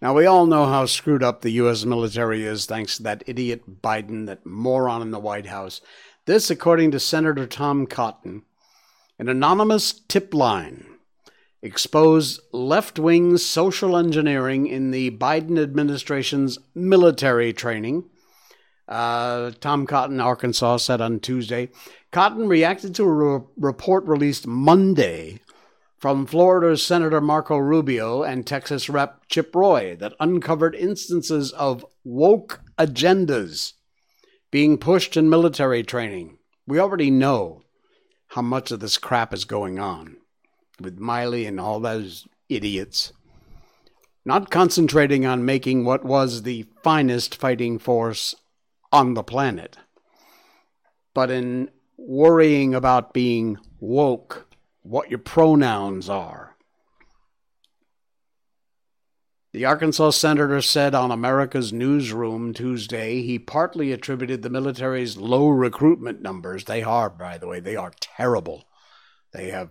Now, 0.02 0.14
we 0.14 0.26
all 0.26 0.46
know 0.46 0.66
how 0.66 0.86
screwed 0.86 1.24
up 1.24 1.42
the 1.42 1.52
U.S. 1.52 1.84
military 1.84 2.46
is 2.46 2.66
thanks 2.66 2.98
to 2.98 3.04
that 3.04 3.24
idiot 3.28 3.82
Biden, 3.82 4.28
that 4.28 4.46
moron 4.46 5.02
in 5.02 5.12
the 5.12 5.20
White 5.20 5.48
House. 5.48 5.82
This, 6.26 6.50
according 6.50 6.92
to 6.92 7.00
Senator 7.00 7.46
Tom 7.46 7.86
Cotton, 7.86 8.44
an 9.18 9.28
anonymous 9.28 9.92
tip 9.92 10.34
line 10.34 10.86
exposed 11.62 12.40
left 12.54 12.98
wing 12.98 13.38
social 13.38 13.98
engineering 13.98 14.68
in 14.68 14.92
the 14.92 15.12
Biden 15.12 15.62
administration's 15.62 16.58
military 16.74 17.52
training. 17.52 18.06
Uh, 18.88 19.52
Tom 19.60 19.86
Cotton, 19.86 20.22
Arkansas, 20.22 20.78
said 20.78 21.02
on 21.02 21.20
Tuesday. 21.20 21.70
Cotton 22.12 22.48
reacted 22.48 22.96
to 22.96 23.04
a 23.04 23.12
re- 23.12 23.46
report 23.58 24.06
released 24.06 24.48
Monday 24.48 25.42
from 26.00 26.26
Florida's 26.26 26.82
Senator 26.82 27.20
Marco 27.20 27.58
Rubio 27.58 28.24
and 28.24 28.48
Texas 28.48 28.90
Rep 28.90 29.28
Chip 29.28 29.54
Roy 29.54 29.98
that 29.98 30.14
uncovered 30.20 30.74
instances 30.74 31.52
of 31.52 31.86
woke 32.06 32.62
agendas 32.78 33.74
being 34.50 34.78
pushed 34.78 35.18
in 35.18 35.30
military 35.30 35.84
training. 35.84 36.38
We 36.66 36.80
already 36.80 37.12
know 37.12 37.64
how 38.28 38.42
much 38.42 38.72
of 38.72 38.80
this 38.80 38.98
crap 38.98 39.34
is 39.34 39.44
going 39.44 39.78
on 39.78 40.16
with 40.80 41.00
Milley 41.00 41.46
and 41.46 41.60
all 41.60 41.82
those 41.82 42.28
idiots. 42.48 43.12
Not 44.24 44.50
concentrating 44.50 45.26
on 45.26 45.44
making 45.44 45.84
what 45.84 46.06
was 46.06 46.44
the 46.44 46.66
finest 46.82 47.36
fighting 47.36 47.78
force 47.78 48.36
on 48.92 49.16
the 49.16 49.24
planet, 49.24 49.78
but 51.14 51.30
in 51.30 51.70
worrying 51.98 52.74
about 52.74 53.14
being 53.14 53.58
woke 53.80 54.49
what 54.90 55.12
your 55.12 55.20
pronouns 55.20 56.10
are. 56.10 56.56
The 59.54 59.66
Arkansas 59.66 60.12
senator 60.12 60.62
said 60.62 60.96
on 60.96 61.12
America's 61.12 61.72
Newsroom 61.72 62.56
Tuesday 62.56 63.22
he 63.22 63.38
partly 63.38 63.92
attributed 63.92 64.42
the 64.42 64.50
military's 64.50 65.16
low 65.16 65.48
recruitment 65.50 66.24
numbers. 66.24 66.64
They 66.64 66.82
are, 66.82 67.10
by 67.10 67.38
the 67.38 67.46
way, 67.46 67.60
they 67.60 67.76
are 67.76 67.94
terrible. 68.00 68.66
They 69.32 69.52
have 69.52 69.70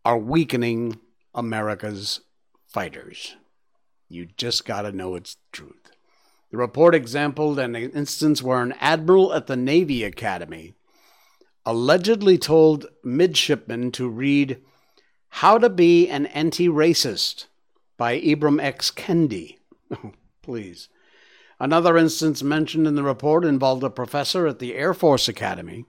are 0.03 0.17
weakening 0.17 0.99
America's 1.35 2.21
fighters. 2.67 3.35
You 4.09 4.29
just 4.35 4.65
got 4.65 4.81
to 4.81 4.91
know 4.91 5.13
it's 5.15 5.37
truth. 5.51 5.91
The 6.49 6.57
report 6.57 6.95
exampled 6.95 7.59
an 7.59 7.75
instance 7.75 8.41
where 8.41 8.61
an 8.61 8.73
admiral 8.81 9.31
at 9.33 9.45
the 9.45 9.55
Navy 9.55 10.03
Academy 10.03 10.73
allegedly 11.65 12.39
told 12.39 12.87
midshipmen 13.03 13.91
to 13.91 14.09
read 14.09 14.57
How 15.29 15.59
to 15.59 15.69
Be 15.69 16.09
an 16.09 16.25
Anti 16.25 16.67
Racist 16.67 17.45
by 18.01 18.19
Ibram 18.19 18.59
X. 18.59 18.89
Kendi. 18.89 19.57
Please. 20.41 20.89
Another 21.59 21.99
instance 21.99 22.41
mentioned 22.41 22.87
in 22.87 22.95
the 22.95 23.03
report 23.03 23.45
involved 23.45 23.83
a 23.83 23.91
professor 23.91 24.47
at 24.47 24.57
the 24.57 24.73
Air 24.73 24.95
Force 24.95 25.27
Academy 25.27 25.85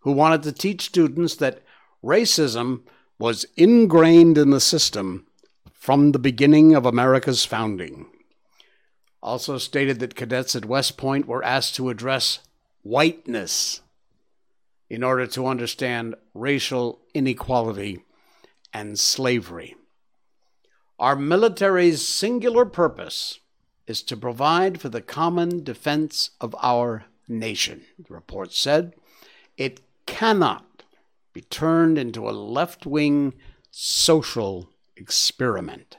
who 0.00 0.12
wanted 0.12 0.42
to 0.42 0.52
teach 0.52 0.84
students 0.84 1.34
that 1.36 1.62
racism 2.04 2.82
was 3.18 3.46
ingrained 3.56 4.36
in 4.36 4.50
the 4.50 4.60
system 4.60 5.26
from 5.72 6.12
the 6.12 6.18
beginning 6.18 6.74
of 6.74 6.84
America's 6.84 7.46
founding. 7.46 8.04
Also 9.22 9.56
stated 9.56 9.98
that 10.00 10.14
cadets 10.14 10.54
at 10.54 10.66
West 10.66 10.98
Point 10.98 11.26
were 11.26 11.42
asked 11.42 11.74
to 11.76 11.88
address 11.88 12.40
whiteness 12.82 13.80
in 14.90 15.02
order 15.02 15.26
to 15.28 15.46
understand 15.46 16.16
racial 16.34 17.00
inequality 17.14 18.04
and 18.74 18.98
slavery. 18.98 19.74
Our 20.98 21.16
military's 21.16 22.06
singular 22.06 22.64
purpose 22.64 23.40
is 23.86 24.02
to 24.02 24.16
provide 24.16 24.80
for 24.80 24.88
the 24.88 25.02
common 25.02 25.62
defense 25.62 26.30
of 26.40 26.54
our 26.62 27.04
nation, 27.28 27.82
the 27.98 28.14
report 28.14 28.52
said. 28.52 28.94
It 29.56 29.80
cannot 30.06 30.84
be 31.32 31.42
turned 31.42 31.98
into 31.98 32.28
a 32.28 32.32
left 32.32 32.86
wing 32.86 33.34
social 33.70 34.70
experiment. 34.96 35.98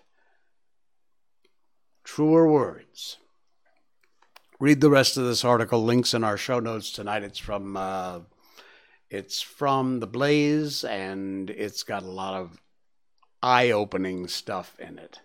Truer 2.04 2.51
words. 2.51 3.18
Read 4.60 4.82
the 4.82 4.89
rest 4.89 5.18
of 5.18 5.25
this 5.25 5.46
article. 5.46 5.84
Links 5.84 6.16
in 6.16 6.24
our 6.24 6.38
show 6.38 6.60
notes 6.60 6.92
tonight. 6.92 7.24
It's 7.24 7.38
from 7.38 7.77
uh, 7.77 8.22
it's 9.10 9.42
from 9.42 10.00
the 10.00 10.08
Blaze, 10.08 10.84
and 10.84 11.51
it's 11.51 11.84
got 11.84 12.01
a 12.01 12.10
lot 12.10 12.34
of 12.34 12.60
eye 13.41 13.72
opening 13.72 14.27
stuff 14.27 14.75
in 14.79 14.98
it. 14.98 15.20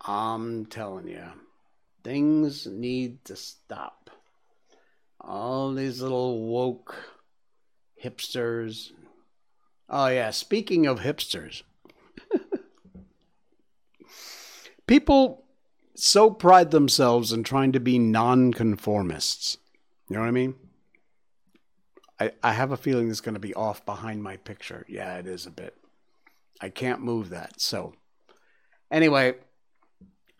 I'm 0.00 0.66
telling 0.66 1.08
you, 1.08 1.24
things 2.02 2.66
need 2.66 3.24
to 3.26 3.36
stop. 3.36 4.10
All 5.20 5.72
these 5.72 6.00
little 6.00 6.42
woke 6.42 6.96
hipsters. 8.02 8.90
Oh, 9.88 10.08
yeah, 10.08 10.30
speaking 10.30 10.86
of 10.86 11.00
hipsters, 11.00 11.62
people 14.86 15.44
so 15.94 16.30
pride 16.30 16.70
themselves 16.70 17.32
in 17.32 17.44
trying 17.44 17.72
to 17.72 17.80
be 17.80 17.98
nonconformists. 17.98 19.58
You 20.08 20.16
know 20.16 20.22
what 20.22 20.28
I 20.28 20.32
mean? 20.32 20.54
I, 22.18 22.32
I 22.42 22.52
have 22.52 22.72
a 22.72 22.76
feeling 22.76 23.10
it's 23.10 23.20
going 23.20 23.34
to 23.34 23.40
be 23.40 23.54
off 23.54 23.84
behind 23.86 24.22
my 24.22 24.36
picture. 24.38 24.84
Yeah, 24.88 25.18
it 25.18 25.26
is 25.26 25.46
a 25.46 25.50
bit. 25.50 25.76
I 26.62 26.68
can't 26.68 27.02
move 27.02 27.28
that. 27.30 27.60
So, 27.60 27.94
anyway, 28.90 29.34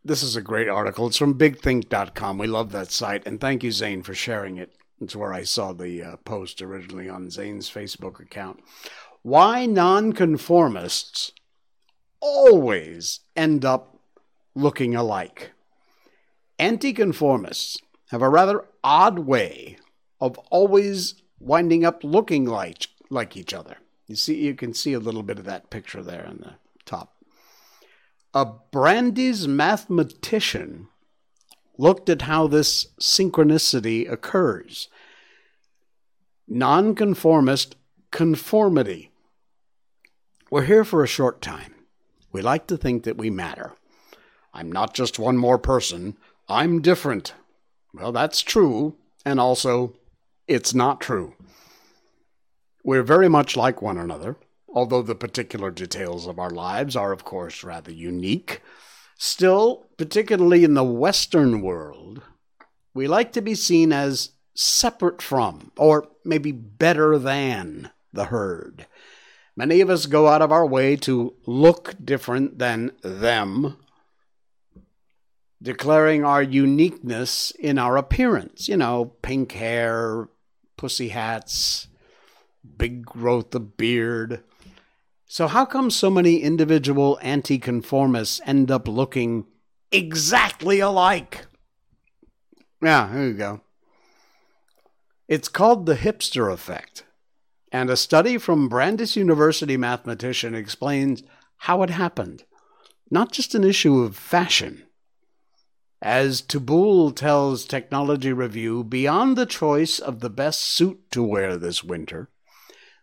this 0.04 0.22
is 0.22 0.36
a 0.36 0.42
great 0.42 0.68
article. 0.68 1.08
It's 1.08 1.18
from 1.18 1.38
bigthink.com. 1.38 2.38
We 2.38 2.46
love 2.46 2.72
that 2.72 2.90
site. 2.90 3.26
And 3.26 3.40
thank 3.40 3.62
you, 3.62 3.72
Zane, 3.72 4.02
for 4.02 4.14
sharing 4.14 4.56
it. 4.56 4.72
It's 5.00 5.16
where 5.16 5.32
I 5.32 5.42
saw 5.42 5.72
the 5.72 6.02
uh, 6.02 6.16
post 6.18 6.62
originally 6.62 7.08
on 7.08 7.28
Zane's 7.28 7.68
Facebook 7.68 8.20
account. 8.20 8.60
Why 9.22 9.66
nonconformists 9.66 11.32
always 12.22 13.20
end 13.36 13.64
up 13.64 13.98
looking 14.54 14.94
alike. 14.94 15.52
Anticonformists 16.58 17.78
have 18.10 18.22
a 18.22 18.28
rather 18.28 18.64
odd 18.84 19.18
way 19.18 19.76
of 20.20 20.38
always 20.50 21.14
winding 21.40 21.84
up 21.84 22.04
looking 22.04 22.44
like 22.46 22.86
like 23.10 23.36
each 23.36 23.52
other. 23.52 23.76
You 24.12 24.16
see, 24.16 24.44
you 24.44 24.54
can 24.54 24.74
see 24.74 24.92
a 24.92 24.98
little 24.98 25.22
bit 25.22 25.38
of 25.38 25.46
that 25.46 25.70
picture 25.70 26.02
there 26.02 26.26
on 26.26 26.36
the 26.36 26.52
top. 26.84 27.14
A 28.34 28.44
Brandeis 28.44 29.46
mathematician 29.46 30.88
looked 31.78 32.10
at 32.10 32.20
how 32.20 32.46
this 32.46 32.88
synchronicity 33.00 34.06
occurs. 34.12 34.88
Nonconformist 36.46 37.74
conformity. 38.10 39.10
We're 40.50 40.66
here 40.66 40.84
for 40.84 41.02
a 41.02 41.08
short 41.08 41.40
time. 41.40 41.74
We 42.32 42.42
like 42.42 42.66
to 42.66 42.76
think 42.76 43.04
that 43.04 43.16
we 43.16 43.30
matter. 43.30 43.72
I'm 44.52 44.70
not 44.70 44.92
just 44.92 45.18
one 45.18 45.38
more 45.38 45.58
person, 45.58 46.18
I'm 46.50 46.82
different. 46.82 47.32
Well, 47.94 48.12
that's 48.12 48.42
true, 48.42 48.94
and 49.24 49.40
also, 49.40 49.94
it's 50.46 50.74
not 50.74 51.00
true. 51.00 51.34
We're 52.84 53.02
very 53.02 53.28
much 53.28 53.56
like 53.56 53.80
one 53.80 53.98
another, 53.98 54.36
although 54.68 55.02
the 55.02 55.14
particular 55.14 55.70
details 55.70 56.26
of 56.26 56.38
our 56.38 56.50
lives 56.50 56.96
are, 56.96 57.12
of 57.12 57.24
course, 57.24 57.62
rather 57.62 57.92
unique. 57.92 58.60
Still, 59.16 59.86
particularly 59.96 60.64
in 60.64 60.74
the 60.74 60.82
Western 60.82 61.62
world, 61.62 62.22
we 62.92 63.06
like 63.06 63.32
to 63.34 63.40
be 63.40 63.54
seen 63.54 63.92
as 63.92 64.30
separate 64.54 65.22
from, 65.22 65.70
or 65.76 66.08
maybe 66.24 66.50
better 66.50 67.18
than, 67.18 67.90
the 68.12 68.26
herd. 68.26 68.86
Many 69.56 69.80
of 69.80 69.88
us 69.88 70.06
go 70.06 70.28
out 70.28 70.42
of 70.42 70.50
our 70.50 70.66
way 70.66 70.96
to 70.96 71.34
look 71.46 71.94
different 72.02 72.58
than 72.58 72.92
them, 73.02 73.76
declaring 75.62 76.24
our 76.24 76.42
uniqueness 76.42 77.52
in 77.52 77.78
our 77.78 77.96
appearance. 77.96 78.68
You 78.68 78.76
know, 78.76 79.12
pink 79.22 79.52
hair, 79.52 80.28
pussy 80.76 81.10
hats, 81.10 81.86
big 82.82 83.06
growth 83.06 83.54
of 83.54 83.76
beard. 83.76 84.42
So, 85.26 85.46
how 85.46 85.64
come 85.64 85.88
so 85.88 86.10
many 86.10 86.38
individual 86.38 87.16
anti-conformists 87.22 88.40
end 88.44 88.72
up 88.72 88.88
looking 88.88 89.46
exactly 89.92 90.80
alike? 90.80 91.46
Yeah, 92.82 93.12
here 93.12 93.26
you 93.28 93.34
go. 93.34 93.60
It's 95.28 95.48
called 95.48 95.86
the 95.86 95.94
hipster 95.94 96.52
effect. 96.52 97.04
And 97.70 97.88
a 97.88 97.96
study 97.96 98.36
from 98.36 98.68
Brandeis 98.68 99.14
University 99.14 99.76
mathematician 99.76 100.52
explains 100.56 101.22
how 101.58 101.84
it 101.84 101.90
happened. 101.90 102.42
Not 103.12 103.30
just 103.30 103.54
an 103.54 103.62
issue 103.62 104.00
of 104.00 104.16
fashion. 104.16 104.82
As 106.02 106.40
Touboul 106.40 107.12
tells 107.12 107.64
Technology 107.64 108.32
Review, 108.32 108.82
beyond 108.82 109.38
the 109.38 109.46
choice 109.46 110.00
of 110.00 110.18
the 110.18 110.30
best 110.30 110.62
suit 110.62 111.12
to 111.12 111.22
wear 111.22 111.56
this 111.56 111.84
winter, 111.84 112.28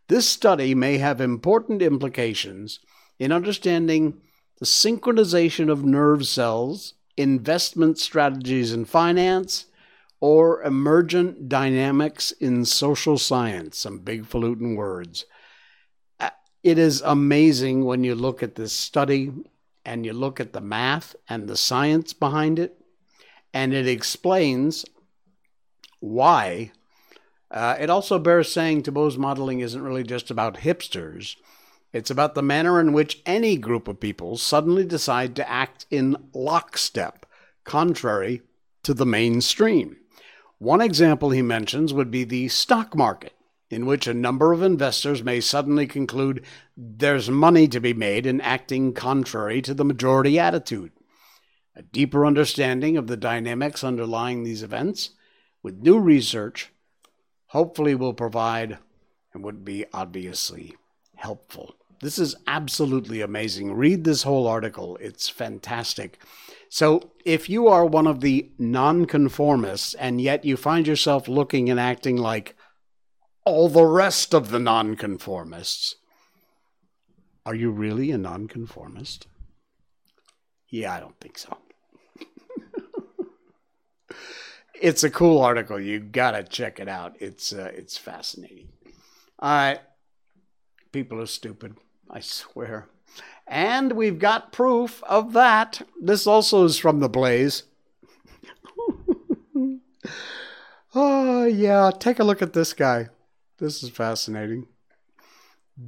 this 0.10 0.28
study 0.28 0.76
may 0.76 0.98
have 0.98 1.22
important 1.22 1.82
implications 1.82 2.80
in 3.20 3.32
understanding 3.32 4.20
the 4.60 4.66
synchronization 4.66 5.72
of 5.72 5.86
nerve 5.86 6.26
cells, 6.26 6.96
investment 7.16 8.00
strategies 8.00 8.74
in 8.74 8.86
finance, 8.86 9.68
or 10.20 10.64
emergent 10.64 11.48
dynamics 11.48 12.32
in 12.32 12.66
social 12.66 13.18
science, 13.18 13.78
some 13.78 14.00
big 14.00 14.26
falutin 14.26 14.76
words. 14.76 15.26
Uh, 16.20 16.32
it 16.64 16.78
is 16.78 17.02
amazing 17.06 17.86
when 17.86 18.04
you 18.04 18.16
look 18.16 18.44
at 18.44 18.56
this 18.56 18.74
study 18.74 19.32
and 19.86 20.06
you 20.06 20.12
look 20.12 20.40
at 20.40 20.54
the 20.54 20.62
math 20.62 21.16
and 21.30 21.48
the 21.48 21.56
science 21.56 22.14
behind 22.14 22.58
it, 22.60 22.82
and 23.54 23.74
it 23.74 23.88
explains 23.88 24.86
why. 26.00 26.72
Uh, 27.52 27.76
it 27.80 27.90
also 27.90 28.20
bears 28.20 28.52
saying 28.52 28.84
Touboul's 28.84 29.18
modeling 29.18 29.60
isn't 29.60 29.82
really 29.82 30.04
just 30.04 30.30
about 30.30 30.58
hipsters. 30.58 31.36
It's 31.92 32.12
about 32.12 32.36
the 32.36 32.44
manner 32.44 32.80
in 32.80 32.94
which 32.94 33.22
any 33.26 33.58
group 33.58 33.88
of 33.88 34.00
people 34.00 34.38
suddenly 34.38 34.86
decide 34.86 35.36
to 35.36 35.50
act 35.50 35.88
in 35.90 36.16
lockstep, 36.34 37.26
contrary 37.64 38.44
to 38.84 38.94
the 38.94 39.06
mainstream. 39.06 39.98
One 40.60 40.82
example 40.82 41.32
he 41.32 41.42
mentions 41.42 41.94
would 41.94 42.12
be 42.12 42.24
the 42.24 42.50
stock 42.50 42.96
market, 42.96 43.34
in 43.72 43.88
which 43.88 44.06
a 44.06 44.14
number 44.14 44.52
of 44.52 44.62
investors 44.62 45.24
may 45.24 45.40
suddenly 45.40 45.88
conclude 45.88 46.44
there's 46.78 47.30
money 47.30 47.68
to 47.70 47.80
be 47.80 47.94
made 47.94 48.26
in 48.26 48.42
acting 48.42 48.94
contrary 48.94 49.62
to 49.64 49.74
the 49.74 49.86
majority 49.86 50.38
attitude. 50.38 50.92
A 51.76 51.82
deeper 51.82 52.26
understanding 52.26 52.98
of 52.98 53.08
the 53.08 53.18
dynamics 53.18 53.84
underlying 53.84 54.44
these 54.44 54.62
events, 54.62 55.12
with 55.64 55.82
new 55.82 55.98
research, 55.98 56.72
hopefully 57.50 57.96
will 57.96 58.14
provide 58.14 58.78
and 59.34 59.44
would 59.44 59.64
be 59.66 59.86
obviously 59.94 60.76
helpful. 61.16 61.76
This 62.02 62.18
is 62.18 62.36
absolutely 62.48 63.22
amazing. 63.22 63.74
Read 63.74 64.04
this 64.04 64.24
whole 64.24 64.48
article, 64.48 64.98
it's 65.02 65.28
fantastic. 65.30 66.20
So, 66.70 67.12
if 67.26 67.50
you 67.50 67.68
are 67.68 67.86
one 67.86 68.08
of 68.08 68.22
the 68.22 68.50
nonconformists 68.58 69.96
and 69.96 70.22
yet 70.22 70.46
you 70.46 70.56
find 70.56 70.88
yourself 70.88 71.28
looking 71.28 71.70
and 71.70 71.80
acting 71.80 72.16
like 72.16 72.56
all 73.44 73.68
the 73.70 73.86
rest 73.86 74.34
of 74.34 74.52
the 74.52 74.60
nonconformists, 74.60 75.96
are 77.46 77.56
you 77.56 77.72
really 77.72 78.12
a 78.12 78.18
nonconformist? 78.18 79.28
Yeah, 80.70 80.94
I 80.94 81.00
don't 81.00 81.20
think 81.20 81.40
so. 81.40 81.58
it's 84.82 85.04
a 85.04 85.10
cool 85.10 85.42
article. 85.42 85.80
You 85.80 86.00
gotta 86.00 86.44
check 86.44 86.80
it 86.80 86.88
out. 86.88 87.16
It's 87.20 87.54
uh, 87.54 87.72
it's 87.74 87.98
fascinating. 87.98 88.70
All 89.40 89.52
right, 89.52 89.80
people 90.92 91.22
are 91.22 91.28
stupid. 91.28 91.76
I 92.10 92.20
swear. 92.22 92.88
And 93.48 93.94
we've 93.94 94.20
got 94.20 94.52
proof 94.52 95.04
of 95.04 95.34
that. 95.34 95.82
This 96.00 96.28
also 96.28 96.66
is 96.66 96.78
from 96.78 97.00
the 97.00 97.10
Blaze. 97.10 97.64
oh, 100.96 101.46
yeah. 101.46 101.92
Take 101.98 102.20
a 102.20 102.24
look 102.24 102.44
at 102.44 102.54
this 102.54 102.74
guy. 102.74 103.10
This 103.58 103.82
is 103.82 103.90
fascinating. 103.90 104.68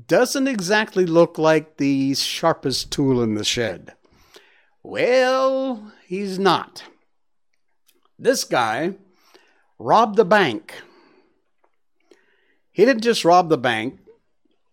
Doesn't 0.08 0.48
exactly 0.48 1.06
look 1.06 1.38
like 1.38 1.78
the 1.78 2.16
sharpest 2.16 2.92
tool 2.92 3.22
in 3.22 3.36
the 3.36 3.44
shed. 3.44 3.94
Well, 4.84 5.92
he's 6.08 6.40
not. 6.40 6.84
This 8.22 8.44
guy 8.44 8.94
robbed 9.80 10.16
the 10.16 10.24
bank. 10.24 10.76
He 12.72 12.86
didn't 12.86 13.02
just 13.02 13.26
rob 13.26 13.50
the 13.50 13.58
bank, 13.58 13.98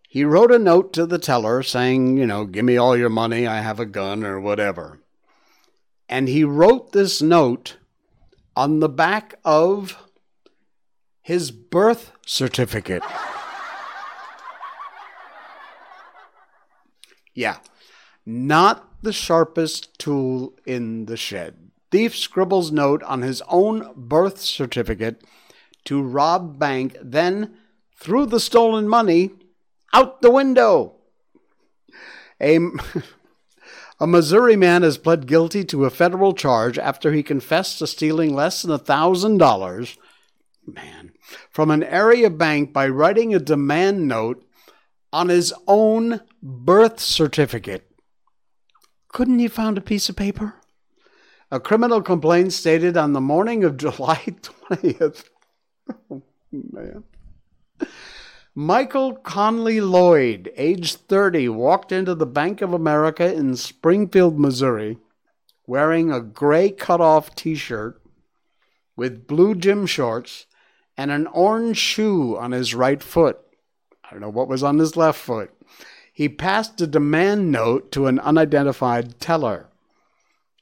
he 0.07 0.23
wrote 0.23 0.53
a 0.53 0.59
note 0.59 0.93
to 0.93 1.07
the 1.07 1.19
teller 1.19 1.63
saying, 1.63 2.19
you 2.19 2.27
know, 2.27 2.45
give 2.45 2.67
me 2.67 2.77
all 2.77 2.95
your 2.95 3.09
money, 3.09 3.47
I 3.47 3.61
have 3.61 3.81
a 3.81 3.87
gun 3.87 4.23
or 4.23 4.39
whatever. 4.39 5.01
And 6.11 6.29
he 6.29 6.45
wrote 6.45 6.93
this 6.93 7.23
note 7.23 7.79
on 8.55 8.81
the 8.81 8.89
back 8.89 9.35
of 9.47 9.97
his 11.23 11.51
birth 11.51 12.13
certificate. 12.27 13.03
yeah, 17.35 17.59
not 18.27 19.03
the 19.03 19.13
sharpest 19.13 19.99
tool 19.99 20.55
in 20.67 21.07
the 21.07 21.17
shed. 21.17 21.68
Thief 21.91 22.17
scribbles 22.17 22.71
note 22.71 23.03
on 23.05 23.23
his 23.23 23.43
own 23.49 23.93
birth 23.97 24.41
certificate 24.41 25.23
to 25.85 26.03
rob 26.03 26.59
bank, 26.59 26.97
then, 27.03 27.57
threw 27.97 28.27
the 28.27 28.41
stolen 28.41 28.89
money 28.89 29.31
out 29.95 30.21
the 30.21 30.31
window. 30.31 30.97
A, 32.41 32.59
a 34.01 34.07
Missouri 34.07 34.55
man 34.57 34.83
has 34.83 34.99
pled 34.99 35.27
guilty 35.27 35.65
to 35.65 35.87
a 35.87 35.91
federal 35.91 36.35
charge 36.35 36.79
after 36.79 37.13
he 37.13 37.23
confessed 37.23 37.79
to 37.79 37.87
stealing 37.87 38.35
less 38.35 38.63
than 38.63 38.71
a 38.71 38.79
$1,000 38.79 39.97
man, 40.67 41.13
from 41.51 41.71
an 41.71 41.83
area 41.83 42.29
bank 42.29 42.73
by 42.73 42.87
writing 42.87 43.35
a 43.35 43.39
demand 43.39 44.07
note 44.07 44.45
on 45.13 45.31
his 45.31 45.55
own 45.67 46.21
birth 46.43 47.01
certificate. 47.01 47.91
Couldn't 49.09 49.39
he 49.39 49.49
found 49.49 49.79
a 49.79 49.83
piece 49.83 50.09
of 50.09 50.17
paper? 50.17 50.57
A 51.51 51.59
criminal 51.59 52.03
complaint 52.03 52.53
stated 52.53 52.97
on 52.97 53.15
the 53.15 53.21
morning 53.21 53.65
of 53.65 53.77
July 53.79 54.17
20th. 54.71 55.25
Oh, 56.11 56.23
man. 56.53 57.05
Michael 58.55 59.15
Conley 59.15 59.81
Lloyd, 59.81 60.53
age 60.57 60.97
30, 60.97 61.49
walked 61.51 61.93
into 61.93 62.15
the 62.15 62.27
Bank 62.27 62.61
of 62.61 62.75
America 62.75 63.33
in 63.33 63.57
Springfield, 63.57 64.39
Missouri, 64.39 64.99
wearing 65.67 66.11
a 66.11 66.21
gray 66.21 66.71
cutoff 66.71 67.35
t 67.35 67.55
shirt 67.55 68.03
with 68.97 69.27
blue 69.27 69.55
gym 69.55 69.87
shorts 69.87 70.47
and 70.97 71.11
an 71.11 71.29
orange 71.29 71.79
shoe 71.79 72.37
on 72.37 72.51
his 72.51 72.75
right 72.75 73.03
foot. 73.03 73.39
I 74.05 74.11
don't 74.11 74.21
know 74.21 74.29
what 74.29 74.49
was 74.49 74.63
on 74.65 74.79
his 74.79 74.97
left 74.97 75.21
foot. 75.21 75.51
He 76.13 76.29
passed 76.29 76.81
a 76.81 76.87
demand 76.87 77.53
note 77.53 77.93
to 77.93 78.07
an 78.07 78.19
unidentified 78.19 79.21
teller. 79.21 79.68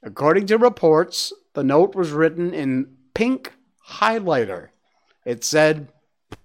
According 0.03 0.47
to 0.47 0.57
reports, 0.57 1.33
the 1.53 1.63
note 1.63 1.95
was 1.95 2.11
written 2.11 2.53
in 2.53 2.97
pink 3.13 3.53
highlighter. 3.89 4.69
It 5.25 5.43
said, 5.43 5.89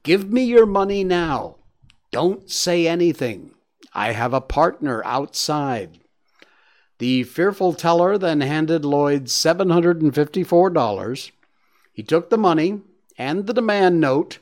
Give 0.02 0.32
me 0.32 0.44
your 0.44 0.66
money 0.66 1.04
now. 1.04 1.56
Don't 2.10 2.50
say 2.50 2.86
anything. 2.86 3.52
I 3.94 4.12
have 4.12 4.32
a 4.32 4.40
partner 4.40 5.02
outside. 5.04 5.98
The 6.98 7.24
fearful 7.24 7.74
teller 7.74 8.16
then 8.16 8.40
handed 8.40 8.84
Lloyd 8.84 9.26
$754. 9.26 11.30
He 11.92 12.02
took 12.02 12.30
the 12.30 12.38
money 12.38 12.80
and 13.18 13.46
the 13.46 13.52
demand 13.52 14.00
note, 14.00 14.38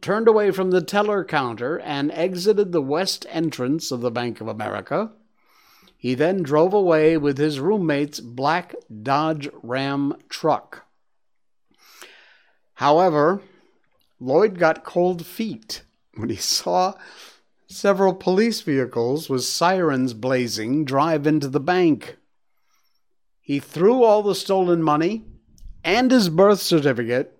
turned 0.00 0.28
away 0.28 0.50
from 0.50 0.70
the 0.70 0.82
teller 0.82 1.24
counter, 1.24 1.78
and 1.80 2.12
exited 2.12 2.72
the 2.72 2.82
west 2.82 3.26
entrance 3.28 3.90
of 3.90 4.00
the 4.00 4.10
Bank 4.10 4.40
of 4.40 4.48
America. 4.48 5.12
He 5.96 6.14
then 6.14 6.42
drove 6.42 6.72
away 6.72 7.16
with 7.16 7.38
his 7.38 7.58
roommate's 7.58 8.20
black 8.20 8.74
Dodge 9.02 9.48
Ram 9.62 10.14
truck. 10.28 10.86
However, 12.74 13.40
Lloyd 14.20 14.58
got 14.58 14.84
cold 14.84 15.24
feet 15.24 15.82
when 16.14 16.28
he 16.28 16.36
saw 16.36 16.94
several 17.66 18.14
police 18.14 18.60
vehicles 18.60 19.28
with 19.28 19.44
sirens 19.44 20.14
blazing 20.14 20.84
drive 20.84 21.26
into 21.26 21.48
the 21.48 21.60
bank. 21.60 22.16
He 23.40 23.58
threw 23.58 24.02
all 24.02 24.22
the 24.22 24.34
stolen 24.34 24.82
money 24.82 25.24
and 25.82 26.10
his 26.10 26.28
birth 26.28 26.60
certificate 26.60 27.32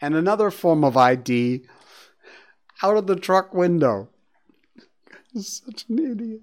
and 0.00 0.14
another 0.14 0.50
form 0.50 0.84
of 0.84 0.96
ID 0.96 1.64
out 2.82 2.96
of 2.96 3.06
the 3.06 3.16
truck 3.16 3.54
window. 3.54 4.08
Such 5.36 5.84
an 5.88 5.98
idiot. 5.98 6.40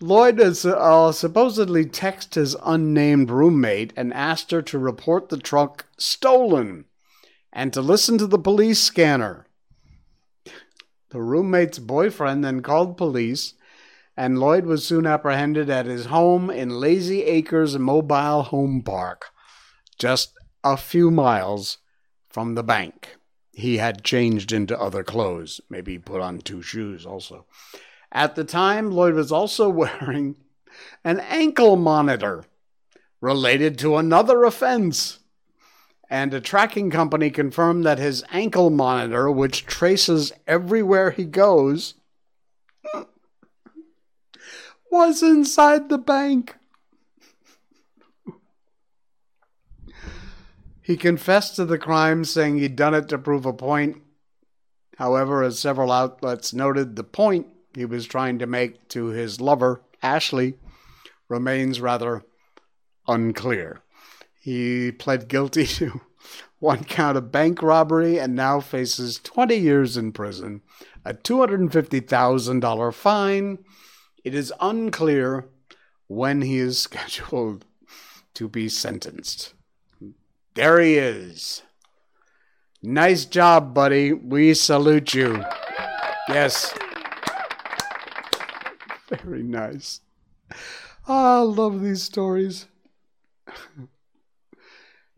Lloyd 0.00 0.38
has 0.38 0.66
uh, 0.66 1.10
supposedly 1.12 1.86
texted 1.86 2.34
his 2.34 2.54
unnamed 2.64 3.30
roommate 3.30 3.94
and 3.96 4.12
asked 4.12 4.50
her 4.50 4.60
to 4.60 4.78
report 4.78 5.30
the 5.30 5.38
truck 5.38 5.86
stolen 5.96 6.84
and 7.50 7.72
to 7.72 7.80
listen 7.80 8.18
to 8.18 8.26
the 8.26 8.38
police 8.38 8.78
scanner. 8.78 9.46
The 11.08 11.22
roommate's 11.22 11.78
boyfriend 11.78 12.44
then 12.44 12.60
called 12.60 12.98
police, 12.98 13.54
and 14.16 14.38
Lloyd 14.38 14.66
was 14.66 14.84
soon 14.84 15.06
apprehended 15.06 15.70
at 15.70 15.86
his 15.86 16.06
home 16.06 16.50
in 16.50 16.80
Lazy 16.80 17.22
Acres 17.22 17.78
Mobile 17.78 18.42
Home 18.42 18.82
Park, 18.82 19.26
just 19.98 20.34
a 20.62 20.76
few 20.76 21.10
miles 21.10 21.78
from 22.28 22.54
the 22.54 22.62
bank. 22.62 23.16
He 23.52 23.78
had 23.78 24.04
changed 24.04 24.52
into 24.52 24.78
other 24.78 25.02
clothes, 25.02 25.62
maybe 25.70 25.98
put 25.98 26.20
on 26.20 26.40
two 26.40 26.60
shoes 26.60 27.06
also. 27.06 27.46
At 28.12 28.34
the 28.34 28.44
time, 28.44 28.90
Lloyd 28.90 29.14
was 29.14 29.32
also 29.32 29.68
wearing 29.70 30.36
an 31.04 31.20
ankle 31.20 31.76
monitor 31.76 32.44
related 33.20 33.78
to 33.78 33.96
another 33.96 34.44
offense. 34.44 35.20
And 36.08 36.32
a 36.32 36.40
tracking 36.40 36.90
company 36.90 37.30
confirmed 37.30 37.84
that 37.84 37.98
his 37.98 38.22
ankle 38.30 38.70
monitor, 38.70 39.30
which 39.30 39.66
traces 39.66 40.32
everywhere 40.46 41.10
he 41.10 41.24
goes, 41.24 41.94
was 44.90 45.22
inside 45.22 45.88
the 45.88 45.98
bank. 45.98 46.54
He 50.80 50.96
confessed 50.96 51.56
to 51.56 51.64
the 51.64 51.78
crime, 51.78 52.24
saying 52.24 52.58
he'd 52.58 52.76
done 52.76 52.94
it 52.94 53.08
to 53.08 53.18
prove 53.18 53.44
a 53.44 53.52
point. 53.52 54.00
However, 54.98 55.42
as 55.42 55.58
several 55.58 55.90
outlets 55.90 56.54
noted, 56.54 56.94
the 56.94 57.02
point 57.02 57.48
he 57.76 57.84
was 57.84 58.06
trying 58.06 58.38
to 58.38 58.46
make 58.46 58.88
to 58.88 59.08
his 59.08 59.38
lover, 59.38 59.82
Ashley, 60.02 60.54
remains 61.28 61.78
rather 61.78 62.24
unclear. 63.06 63.82
He 64.40 64.90
pled 64.92 65.28
guilty 65.28 65.66
to 65.78 66.00
one 66.58 66.84
count 66.84 67.18
of 67.18 67.30
bank 67.30 67.62
robbery 67.62 68.18
and 68.18 68.34
now 68.34 68.60
faces 68.60 69.20
20 69.22 69.54
years 69.56 69.98
in 69.98 70.12
prison, 70.12 70.62
a 71.04 71.12
$250,000 71.12 72.94
fine. 72.94 73.58
It 74.24 74.34
is 74.34 74.54
unclear 74.58 75.46
when 76.06 76.40
he 76.40 76.56
is 76.58 76.78
scheduled 76.80 77.66
to 78.32 78.48
be 78.48 78.70
sentenced. 78.70 79.52
There 80.54 80.80
he 80.80 80.94
is. 80.94 81.62
Nice 82.82 83.26
job, 83.26 83.74
buddy. 83.74 84.14
We 84.14 84.54
salute 84.54 85.12
you. 85.12 85.44
Yes. 86.28 86.72
Very 89.22 89.42
nice. 89.42 90.00
Oh, 91.08 91.38
I 91.38 91.40
love 91.40 91.82
these 91.82 92.02
stories. 92.02 92.66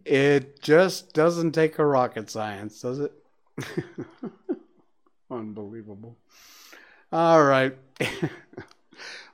It 0.04 0.62
just 0.62 1.12
doesn't 1.12 1.52
take 1.52 1.78
a 1.78 1.84
rocket 1.84 2.30
science, 2.30 2.80
does 2.80 2.98
it? 2.98 3.12
Unbelievable. 5.30 6.16
All 7.12 7.44
right. 7.44 7.76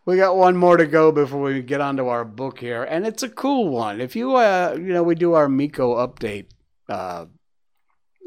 we 0.04 0.16
got 0.16 0.36
one 0.36 0.56
more 0.56 0.76
to 0.76 0.86
go 0.86 1.12
before 1.12 1.42
we 1.42 1.62
get 1.62 1.80
onto 1.80 2.08
our 2.08 2.24
book 2.24 2.58
here, 2.58 2.82
and 2.82 3.06
it's 3.06 3.22
a 3.22 3.28
cool 3.28 3.68
one. 3.68 4.00
If 4.00 4.16
you, 4.16 4.34
uh, 4.34 4.74
you 4.76 4.92
know, 4.92 5.04
we 5.04 5.14
do 5.14 5.34
our 5.34 5.48
Miko 5.48 5.94
update 6.04 6.46
uh, 6.88 7.26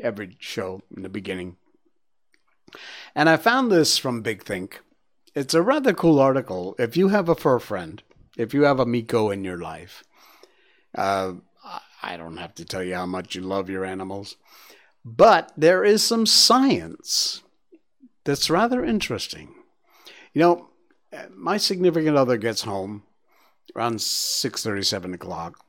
every 0.01 0.37
show 0.39 0.81
in 0.95 1.03
the 1.03 1.09
beginning, 1.09 1.57
and 3.13 3.27
I 3.27 3.35
found 3.35 3.69
this 3.69 3.97
from 3.97 4.21
Big 4.21 4.41
Think. 4.41 4.81
It's 5.37 5.53
a 5.53 5.61
rather 5.61 5.93
cool 5.93 6.19
article. 6.19 6.75
If 6.79 6.97
you 6.97 7.09
have 7.09 7.29
a 7.29 7.35
fur 7.35 7.59
friend, 7.59 8.01
if 8.37 8.55
you 8.55 8.63
have 8.63 8.79
a 8.79 8.87
Miko 8.87 9.29
in 9.29 9.43
your 9.43 9.59
life, 9.59 10.03
uh, 10.95 11.33
I 12.01 12.17
don't 12.17 12.37
have 12.37 12.55
to 12.55 12.65
tell 12.65 12.81
you 12.81 12.95
how 12.95 13.05
much 13.05 13.35
you 13.35 13.41
love 13.41 13.69
your 13.69 13.85
animals. 13.85 14.37
But 15.05 15.51
there 15.55 15.83
is 15.83 16.03
some 16.03 16.25
science 16.25 17.43
that's 18.23 18.49
rather 18.49 18.83
interesting. 18.83 19.53
You 20.33 20.41
know, 20.41 20.69
my 21.35 21.57
significant 21.57 22.17
other 22.17 22.37
gets 22.37 22.63
home 22.63 23.03
around 23.75 23.97
6.30, 23.97 24.83
7 24.83 25.13
o'clock. 25.13 25.63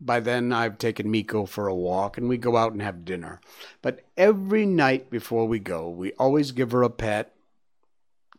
By 0.00 0.18
then, 0.18 0.52
I've 0.52 0.78
taken 0.78 1.12
Miko 1.12 1.46
for 1.46 1.68
a 1.68 1.74
walk 1.76 2.18
and 2.18 2.28
we 2.28 2.38
go 2.38 2.56
out 2.56 2.72
and 2.72 2.82
have 2.82 3.04
dinner. 3.04 3.40
But 3.82 4.00
every 4.16 4.66
night 4.66 5.10
before 5.10 5.46
we 5.46 5.60
go, 5.60 5.88
we 5.88 6.10
always 6.14 6.50
give 6.50 6.72
her 6.72 6.82
a 6.82 6.90
pet, 6.90 7.31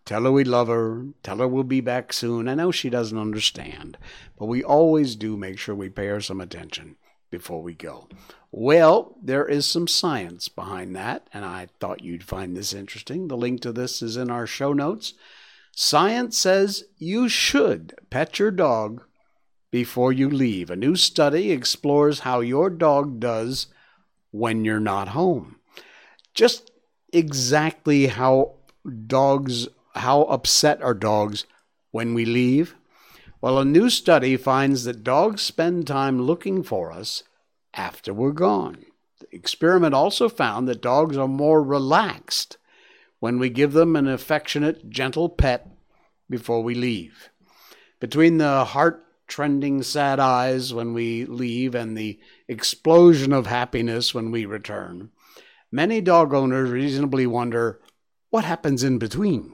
tell 0.05 0.23
her 0.23 0.31
we 0.31 0.43
love 0.43 0.67
her, 0.67 1.05
tell 1.23 1.37
her 1.37 1.47
we'll 1.47 1.63
be 1.63 1.81
back 1.81 2.13
soon. 2.13 2.47
I 2.47 2.55
know 2.55 2.71
she 2.71 2.89
doesn't 2.89 3.17
understand, 3.17 3.97
but 4.37 4.45
we 4.45 4.63
always 4.63 5.15
do 5.15 5.37
make 5.37 5.59
sure 5.59 5.75
we 5.75 5.89
pay 5.89 6.07
her 6.07 6.21
some 6.21 6.41
attention 6.41 6.95
before 7.33 7.63
we 7.63 7.73
go? 7.73 8.07
Well, 8.51 9.15
there 9.19 9.47
is 9.47 9.65
some 9.65 9.87
science 9.87 10.47
behind 10.47 10.95
that, 10.95 11.27
and 11.33 11.43
I 11.43 11.67
thought 11.79 12.03
you'd 12.03 12.23
find 12.23 12.55
this 12.55 12.73
interesting. 12.73 13.27
The 13.27 13.35
link 13.35 13.61
to 13.61 13.71
this 13.71 14.03
is 14.03 14.17
in 14.17 14.29
our 14.29 14.45
show 14.45 14.71
notes. 14.71 15.15
Science 15.75 16.37
says 16.37 16.83
you 16.99 17.27
should 17.27 17.95
pet 18.11 18.37
your 18.37 18.51
dog 18.51 19.01
before 19.71 20.13
you 20.13 20.29
leave. 20.29 20.69
A 20.69 20.75
new 20.75 20.95
study 20.95 21.51
explores 21.51 22.19
how 22.19 22.41
your 22.41 22.69
dog 22.69 23.19
does 23.19 23.65
when 24.29 24.63
you're 24.63 24.79
not 24.79 25.07
home. 25.09 25.55
Just 26.35 26.69
exactly 27.11 28.05
how 28.05 28.53
dogs, 29.07 29.67
how 29.95 30.23
upset 30.23 30.81
are 30.81 30.93
dogs 30.93 31.45
when 31.91 32.13
we 32.13 32.25
leave? 32.25 32.75
Well, 33.41 33.59
a 33.59 33.65
new 33.65 33.89
study 33.89 34.37
finds 34.37 34.85
that 34.85 35.03
dogs 35.03 35.41
spend 35.41 35.85
time 35.85 36.21
looking 36.21 36.63
for 36.63 36.91
us 36.91 37.23
after 37.73 38.13
we're 38.13 38.31
gone. 38.31 38.85
The 39.19 39.35
experiment 39.35 39.93
also 39.93 40.29
found 40.29 40.67
that 40.67 40.81
dogs 40.81 41.17
are 41.17 41.27
more 41.27 41.61
relaxed 41.61 42.57
when 43.19 43.39
we 43.39 43.49
give 43.49 43.73
them 43.73 43.95
an 43.95 44.07
affectionate, 44.07 44.89
gentle 44.89 45.29
pet 45.29 45.67
before 46.29 46.63
we 46.63 46.75
leave. 46.75 47.29
Between 47.99 48.37
the 48.37 48.65
heart 48.65 49.05
trending 49.27 49.81
sad 49.81 50.19
eyes 50.19 50.73
when 50.73 50.93
we 50.93 51.25
leave 51.25 51.73
and 51.73 51.97
the 51.97 52.19
explosion 52.47 53.31
of 53.31 53.47
happiness 53.47 54.13
when 54.13 54.31
we 54.31 54.45
return, 54.45 55.09
many 55.71 56.01
dog 56.01 56.33
owners 56.33 56.69
reasonably 56.69 57.25
wonder 57.25 57.79
what 58.29 58.43
happens 58.43 58.83
in 58.83 58.97
between. 58.97 59.52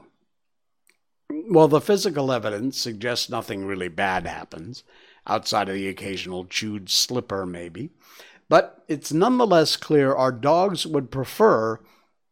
Well, 1.30 1.68
the 1.68 1.80
physical 1.80 2.32
evidence 2.32 2.76
suggests 2.78 3.30
nothing 3.30 3.64
really 3.64 3.88
bad 3.88 4.26
happens, 4.26 4.82
outside 5.26 5.68
of 5.68 5.76
the 5.76 5.86
occasional 5.86 6.44
chewed 6.44 6.90
slipper, 6.90 7.46
maybe. 7.46 7.90
But 8.48 8.82
it's 8.88 9.12
nonetheless 9.12 9.76
clear 9.76 10.12
our 10.12 10.32
dogs 10.32 10.86
would 10.86 11.12
prefer 11.12 11.78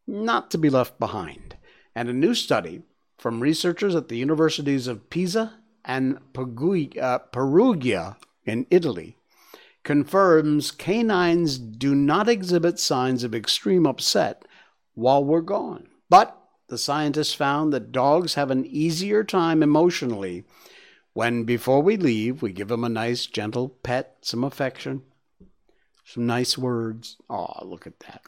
not 0.06 0.50
to 0.50 0.58
be 0.58 0.68
left 0.68 0.98
behind. 0.98 1.56
And 1.94 2.08
a 2.08 2.12
new 2.12 2.34
study 2.34 2.82
from 3.18 3.40
researchers 3.40 3.94
at 3.94 4.08
the 4.08 4.16
universities 4.16 4.88
of 4.88 5.10
Pisa 5.10 5.54
and 5.84 6.18
uh, 6.36 7.18
Perugia 7.18 8.16
in 8.44 8.66
Italy 8.70 9.16
confirms 9.84 10.70
canines 10.70 11.58
do 11.58 11.94
not 11.94 12.28
exhibit 12.28 12.78
signs 12.78 13.22
of 13.22 13.34
extreme 13.34 13.86
upset 13.86 14.44
while 14.94 15.24
we're 15.24 15.40
gone. 15.40 15.88
But 16.10 16.37
the 16.68 16.78
scientists 16.78 17.34
found 17.34 17.72
that 17.72 17.92
dogs 17.92 18.34
have 18.34 18.50
an 18.50 18.64
easier 18.66 19.24
time 19.24 19.62
emotionally 19.62 20.44
when, 21.14 21.44
before 21.44 21.82
we 21.82 21.96
leave, 21.96 22.42
we 22.42 22.52
give 22.52 22.68
them 22.68 22.84
a 22.84 22.88
nice, 22.88 23.26
gentle 23.26 23.70
pet, 23.82 24.18
some 24.20 24.44
affection. 24.44 25.02
Some 26.04 26.26
nice 26.26 26.56
words. 26.56 27.16
Oh, 27.28 27.66
look 27.66 27.86
at 27.86 27.98
that. 28.00 28.22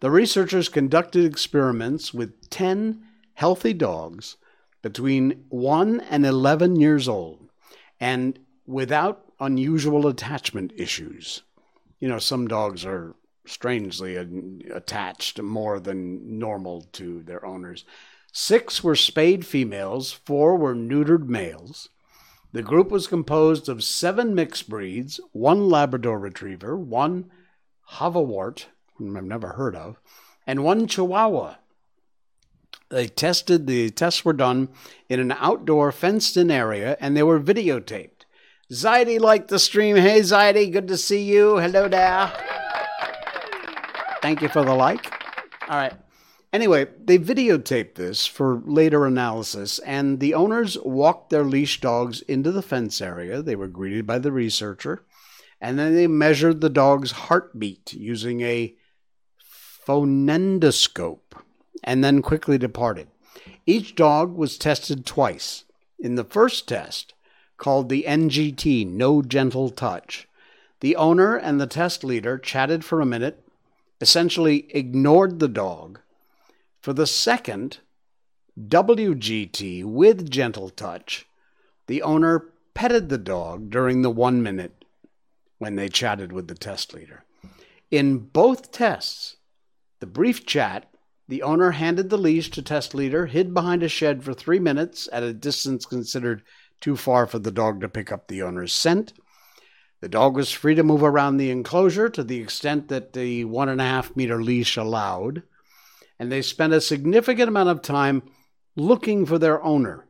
The 0.00 0.10
researchers 0.10 0.68
conducted 0.68 1.24
experiments 1.24 2.12
with 2.12 2.50
10 2.50 3.02
healthy 3.34 3.72
dogs 3.72 4.36
between 4.82 5.44
1 5.50 6.00
and 6.00 6.26
11 6.26 6.76
years 6.76 7.08
old 7.08 7.48
and 8.00 8.38
without 8.66 9.24
unusual 9.38 10.06
attachment 10.06 10.72
issues. 10.76 11.42
You 12.00 12.08
know, 12.08 12.18
some 12.18 12.48
dogs 12.48 12.84
are 12.84 13.14
strangely 13.46 14.16
attached 14.72 15.40
more 15.40 15.80
than 15.80 16.38
normal 16.38 16.82
to 16.92 17.22
their 17.22 17.44
owners. 17.44 17.84
Six 18.32 18.82
were 18.82 18.96
spayed 18.96 19.44
females, 19.44 20.12
four 20.12 20.56
were 20.56 20.74
neutered 20.74 21.26
males. 21.26 21.88
The 22.52 22.62
group 22.62 22.90
was 22.90 23.06
composed 23.06 23.68
of 23.68 23.82
seven 23.82 24.34
mixed 24.34 24.68
breeds, 24.68 25.20
one 25.32 25.68
Labrador 25.68 26.18
Retriever, 26.18 26.76
one 26.76 27.30
Hovawart, 27.92 28.66
whom 28.96 29.16
I've 29.16 29.24
never 29.24 29.50
heard 29.50 29.74
of, 29.74 29.98
and 30.46 30.64
one 30.64 30.86
Chihuahua. 30.86 31.56
They 32.90 33.06
tested, 33.06 33.66
the 33.66 33.90
tests 33.90 34.24
were 34.24 34.34
done 34.34 34.68
in 35.08 35.18
an 35.18 35.32
outdoor 35.32 35.92
fenced 35.92 36.36
in 36.36 36.50
area 36.50 36.96
and 37.00 37.16
they 37.16 37.22
were 37.22 37.40
videotaped. 37.40 38.26
Zaidi 38.70 39.18
liked 39.18 39.48
the 39.48 39.58
stream. 39.58 39.96
Hey, 39.96 40.20
Zaidi, 40.20 40.70
good 40.70 40.88
to 40.88 40.96
see 40.96 41.22
you. 41.22 41.56
Hello 41.56 41.88
there. 41.88 42.32
Thank 44.22 44.40
you 44.40 44.48
for 44.48 44.64
the 44.64 44.74
like. 44.74 45.12
All 45.68 45.76
right. 45.76 45.92
Anyway, 46.52 46.86
they 47.02 47.18
videotaped 47.18 47.94
this 47.94 48.26
for 48.26 48.62
later 48.64 49.04
analysis, 49.04 49.78
and 49.80 50.20
the 50.20 50.34
owners 50.34 50.78
walked 50.84 51.30
their 51.30 51.44
leash 51.44 51.80
dogs 51.80 52.20
into 52.22 52.52
the 52.52 52.62
fence 52.62 53.00
area. 53.00 53.42
They 53.42 53.56
were 53.56 53.68
greeted 53.68 54.06
by 54.06 54.18
the 54.18 54.30
researcher, 54.30 55.04
and 55.60 55.78
then 55.78 55.94
they 55.94 56.06
measured 56.06 56.60
the 56.60 56.70
dog's 56.70 57.12
heartbeat 57.12 57.94
using 57.94 58.42
a 58.42 58.76
phonendoscope, 59.86 61.34
and 61.82 62.04
then 62.04 62.22
quickly 62.22 62.58
departed. 62.58 63.08
Each 63.66 63.94
dog 63.94 64.36
was 64.36 64.58
tested 64.58 65.04
twice. 65.06 65.64
In 65.98 66.16
the 66.16 66.24
first 66.24 66.68
test, 66.68 67.14
called 67.56 67.88
the 67.88 68.04
NGT, 68.06 68.86
No 68.86 69.22
Gentle 69.22 69.70
Touch, 69.70 70.28
the 70.80 70.96
owner 70.96 71.36
and 71.36 71.60
the 71.60 71.66
test 71.66 72.04
leader 72.04 72.36
chatted 72.38 72.84
for 72.84 73.00
a 73.00 73.06
minute, 73.06 73.41
essentially 74.02 74.66
ignored 74.70 75.38
the 75.38 75.48
dog, 75.48 76.00
for 76.80 76.92
the 76.92 77.06
second, 77.06 77.78
WGT 78.60 79.84
with 79.84 80.28
gentle 80.28 80.70
touch, 80.70 81.24
the 81.86 82.02
owner 82.02 82.48
petted 82.74 83.08
the 83.08 83.16
dog 83.16 83.70
during 83.70 84.02
the 84.02 84.10
one 84.10 84.42
minute 84.42 84.84
when 85.58 85.76
they 85.76 85.88
chatted 85.88 86.32
with 86.32 86.48
the 86.48 86.56
test 86.56 86.92
leader. 86.92 87.24
In 87.92 88.18
both 88.18 88.72
tests, 88.72 89.36
the 90.00 90.06
brief 90.06 90.44
chat, 90.44 90.90
the 91.28 91.42
owner 91.42 91.70
handed 91.70 92.10
the 92.10 92.18
leash 92.18 92.50
to 92.50 92.62
test 92.62 92.96
leader, 92.96 93.26
hid 93.26 93.54
behind 93.54 93.84
a 93.84 93.88
shed 93.88 94.24
for 94.24 94.34
three 94.34 94.58
minutes 94.58 95.08
at 95.12 95.22
a 95.22 95.32
distance 95.32 95.86
considered 95.86 96.42
too 96.80 96.96
far 96.96 97.28
for 97.28 97.38
the 97.38 97.52
dog 97.52 97.80
to 97.80 97.88
pick 97.88 98.10
up 98.10 98.26
the 98.26 98.42
owner's 98.42 98.72
scent. 98.72 99.12
The 100.02 100.08
dog 100.08 100.34
was 100.34 100.50
free 100.50 100.74
to 100.74 100.82
move 100.82 101.04
around 101.04 101.36
the 101.36 101.50
enclosure 101.50 102.08
to 102.08 102.24
the 102.24 102.40
extent 102.40 102.88
that 102.88 103.12
the 103.12 103.44
one 103.44 103.68
and 103.68 103.80
a 103.80 103.84
half 103.84 104.14
meter 104.16 104.42
leash 104.42 104.76
allowed 104.76 105.44
and 106.18 106.30
they 106.30 106.42
spent 106.42 106.72
a 106.72 106.80
significant 106.80 107.48
amount 107.48 107.68
of 107.68 107.82
time 107.82 108.22
looking 108.74 109.24
for 109.24 109.38
their 109.38 109.62
owner. 109.62 110.06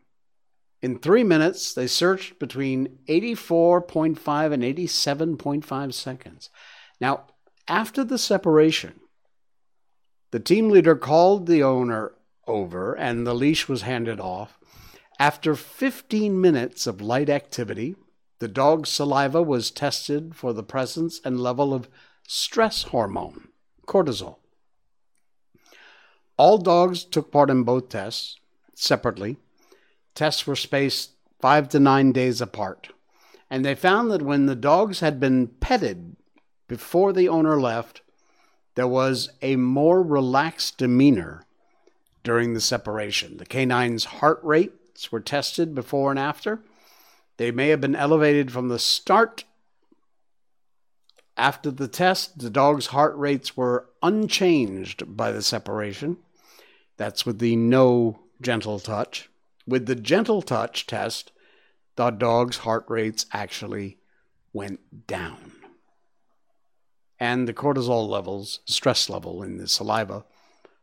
In 0.80 0.98
three 0.98 1.24
minutes, 1.24 1.74
they 1.74 1.86
searched 1.86 2.38
between 2.38 3.00
84.5 3.06 4.52
and 4.52 4.62
87.5 4.62 5.94
seconds. 5.94 6.50
Now, 6.98 7.26
after 7.68 8.02
the 8.02 8.18
separation, 8.18 9.00
the 10.30 10.40
team 10.40 10.70
leader 10.70 10.96
called 10.96 11.46
the 11.46 11.62
owner 11.62 12.12
over 12.46 12.94
and 12.94 13.26
the 13.26 13.34
leash 13.34 13.68
was 13.68 13.82
handed 13.82 14.20
off. 14.20 14.58
After 15.18 15.54
15 15.54 16.40
minutes 16.40 16.86
of 16.86 17.02
light 17.02 17.28
activity, 17.28 17.96
the 18.42 18.48
dog's 18.48 18.88
saliva 18.88 19.40
was 19.40 19.70
tested 19.70 20.34
for 20.34 20.52
the 20.52 20.64
presence 20.64 21.20
and 21.24 21.38
level 21.38 21.72
of 21.72 21.88
stress 22.26 22.82
hormone, 22.82 23.46
cortisol. 23.86 24.38
All 26.36 26.58
dogs 26.58 27.04
took 27.04 27.30
part 27.30 27.50
in 27.50 27.62
both 27.62 27.88
tests 27.88 28.40
separately. 28.74 29.36
Tests 30.16 30.44
were 30.44 30.56
spaced 30.56 31.12
five 31.40 31.68
to 31.68 31.78
nine 31.78 32.10
days 32.10 32.40
apart. 32.40 32.88
And 33.48 33.64
they 33.64 33.76
found 33.76 34.10
that 34.10 34.22
when 34.22 34.46
the 34.46 34.56
dogs 34.56 34.98
had 34.98 35.20
been 35.20 35.46
petted 35.46 36.16
before 36.66 37.12
the 37.12 37.28
owner 37.28 37.60
left, 37.60 38.02
there 38.74 38.88
was 38.88 39.30
a 39.40 39.54
more 39.54 40.02
relaxed 40.02 40.78
demeanor 40.78 41.44
during 42.24 42.54
the 42.54 42.60
separation. 42.60 43.36
The 43.36 43.46
canine's 43.46 44.06
heart 44.06 44.40
rates 44.42 45.12
were 45.12 45.20
tested 45.20 45.76
before 45.76 46.10
and 46.10 46.18
after. 46.18 46.60
They 47.36 47.50
may 47.50 47.68
have 47.68 47.80
been 47.80 47.96
elevated 47.96 48.52
from 48.52 48.68
the 48.68 48.78
start 48.78 49.44
after 51.36 51.70
the 51.70 51.88
test, 51.88 52.38
the 52.38 52.50
dog's 52.50 52.86
heart 52.88 53.16
rates 53.16 53.56
were 53.56 53.88
unchanged 54.02 55.16
by 55.16 55.32
the 55.32 55.42
separation. 55.42 56.18
That's 56.96 57.24
with 57.24 57.38
the 57.38 57.56
no 57.56 58.20
gentle 58.40 58.78
touch. 58.78 59.30
With 59.66 59.86
the 59.86 59.94
gentle 59.94 60.42
touch 60.42 60.86
test, 60.86 61.32
the 61.96 62.10
dog's 62.10 62.58
heart 62.58 62.84
rates 62.88 63.26
actually 63.32 63.98
went 64.52 65.06
down. 65.06 65.52
And 67.18 67.48
the 67.48 67.54
cortisol 67.54 68.08
levels, 68.08 68.60
stress 68.66 69.08
level 69.08 69.42
in 69.42 69.56
the 69.56 69.68
saliva, 69.68 70.24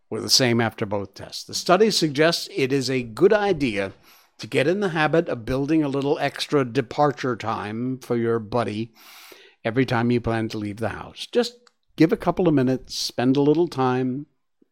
were 0.10 0.22
the 0.22 0.30
same 0.30 0.60
after 0.60 0.86
both 0.86 1.14
tests. 1.14 1.44
The 1.44 1.54
study 1.54 1.92
suggests 1.92 2.50
it 2.56 2.74
is 2.74 2.90
a 2.90 3.04
good 3.04 3.34
idea 3.34 3.94
to 4.40 4.48
get 4.48 4.68
in 4.68 4.80
the 4.80 4.90
habit 4.90 5.30
of 5.30 5.46
building 5.46 5.84
a 5.84 5.90
little 5.90 6.18
extra 6.20 6.66
departure 6.66 7.36
time 7.36 8.00
for 8.00 8.18
your 8.18 8.40
buddy 8.40 8.92
every 9.64 9.86
time 9.86 10.12
you 10.12 10.22
plan 10.22 10.48
to 10.50 10.58
leave 10.58 10.78
the 10.78 10.90
house. 10.90 11.28
Just 11.32 11.58
give 11.96 12.12
a 12.12 12.18
couple 12.18 12.48
of 12.48 12.54
minutes, 12.54 12.96
spend 12.96 13.38
a 13.38 13.42
little 13.42 13.68
time, 13.68 14.26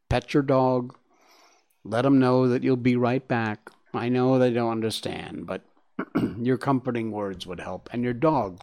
pet 0.10 0.34
your 0.34 0.44
dog, 0.44 0.98
let 1.84 2.04
them 2.04 2.20
know 2.20 2.48
that 2.48 2.64
you'll 2.64 2.78
be 2.78 2.96
right 2.96 3.28
back. 3.28 3.70
I 3.94 4.10
know 4.10 4.40
they 4.40 4.52
don't 4.52 4.72
understand, 4.72 5.46
but 5.46 5.64
your 6.42 6.58
comforting 6.58 7.12
words 7.12 7.46
would 7.46 7.60
help, 7.60 7.90
and 7.92 8.04
your 8.04 8.14
dog 8.14 8.62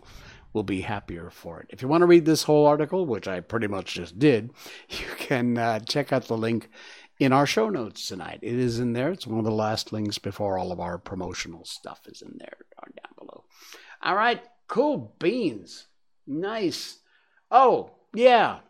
will 0.52 0.62
be 0.62 0.82
happier 0.82 1.30
for 1.30 1.60
it. 1.60 1.66
If 1.70 1.82
you 1.82 1.88
want 1.88 2.02
to 2.02 2.06
read 2.06 2.24
this 2.24 2.44
whole 2.44 2.66
article, 2.66 3.06
which 3.06 3.26
I 3.26 3.40
pretty 3.40 3.66
much 3.66 3.94
just 3.94 4.18
did, 4.18 4.52
you 4.88 5.06
can 5.18 5.58
uh, 5.58 5.80
check 5.80 6.12
out 6.12 6.26
the 6.26 6.36
link 6.36 6.70
in 7.18 7.32
our 7.32 7.46
show 7.46 7.68
notes 7.68 8.08
tonight. 8.08 8.40
It 8.42 8.54
is 8.54 8.78
in 8.78 8.92
there. 8.92 9.10
It's 9.10 9.26
one 9.26 9.38
of 9.38 9.44
the 9.44 9.50
last 9.50 9.92
links 9.92 10.18
before 10.18 10.58
all 10.58 10.72
of 10.72 10.80
our 10.80 10.98
promotional 10.98 11.64
stuff 11.64 12.00
is 12.06 12.22
in 12.22 12.36
there 12.38 12.56
down 12.82 13.14
below. 13.18 13.44
All 14.02 14.14
right, 14.14 14.42
cool 14.68 15.14
beans. 15.18 15.86
Nice. 16.26 16.98
Oh, 17.50 17.92
yeah. 18.14 18.60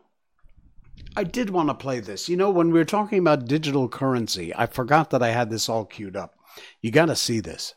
I 1.16 1.24
did 1.24 1.50
want 1.50 1.68
to 1.68 1.74
play 1.74 2.00
this. 2.00 2.28
You 2.28 2.36
know, 2.36 2.50
when 2.50 2.68
we 2.68 2.78
were 2.78 2.84
talking 2.84 3.18
about 3.18 3.46
digital 3.46 3.88
currency, 3.88 4.54
I 4.54 4.66
forgot 4.66 5.10
that 5.10 5.22
I 5.22 5.30
had 5.30 5.50
this 5.50 5.68
all 5.68 5.84
queued 5.84 6.16
up. 6.16 6.34
You 6.80 6.90
got 6.90 7.06
to 7.06 7.16
see 7.16 7.40
this. 7.40 7.74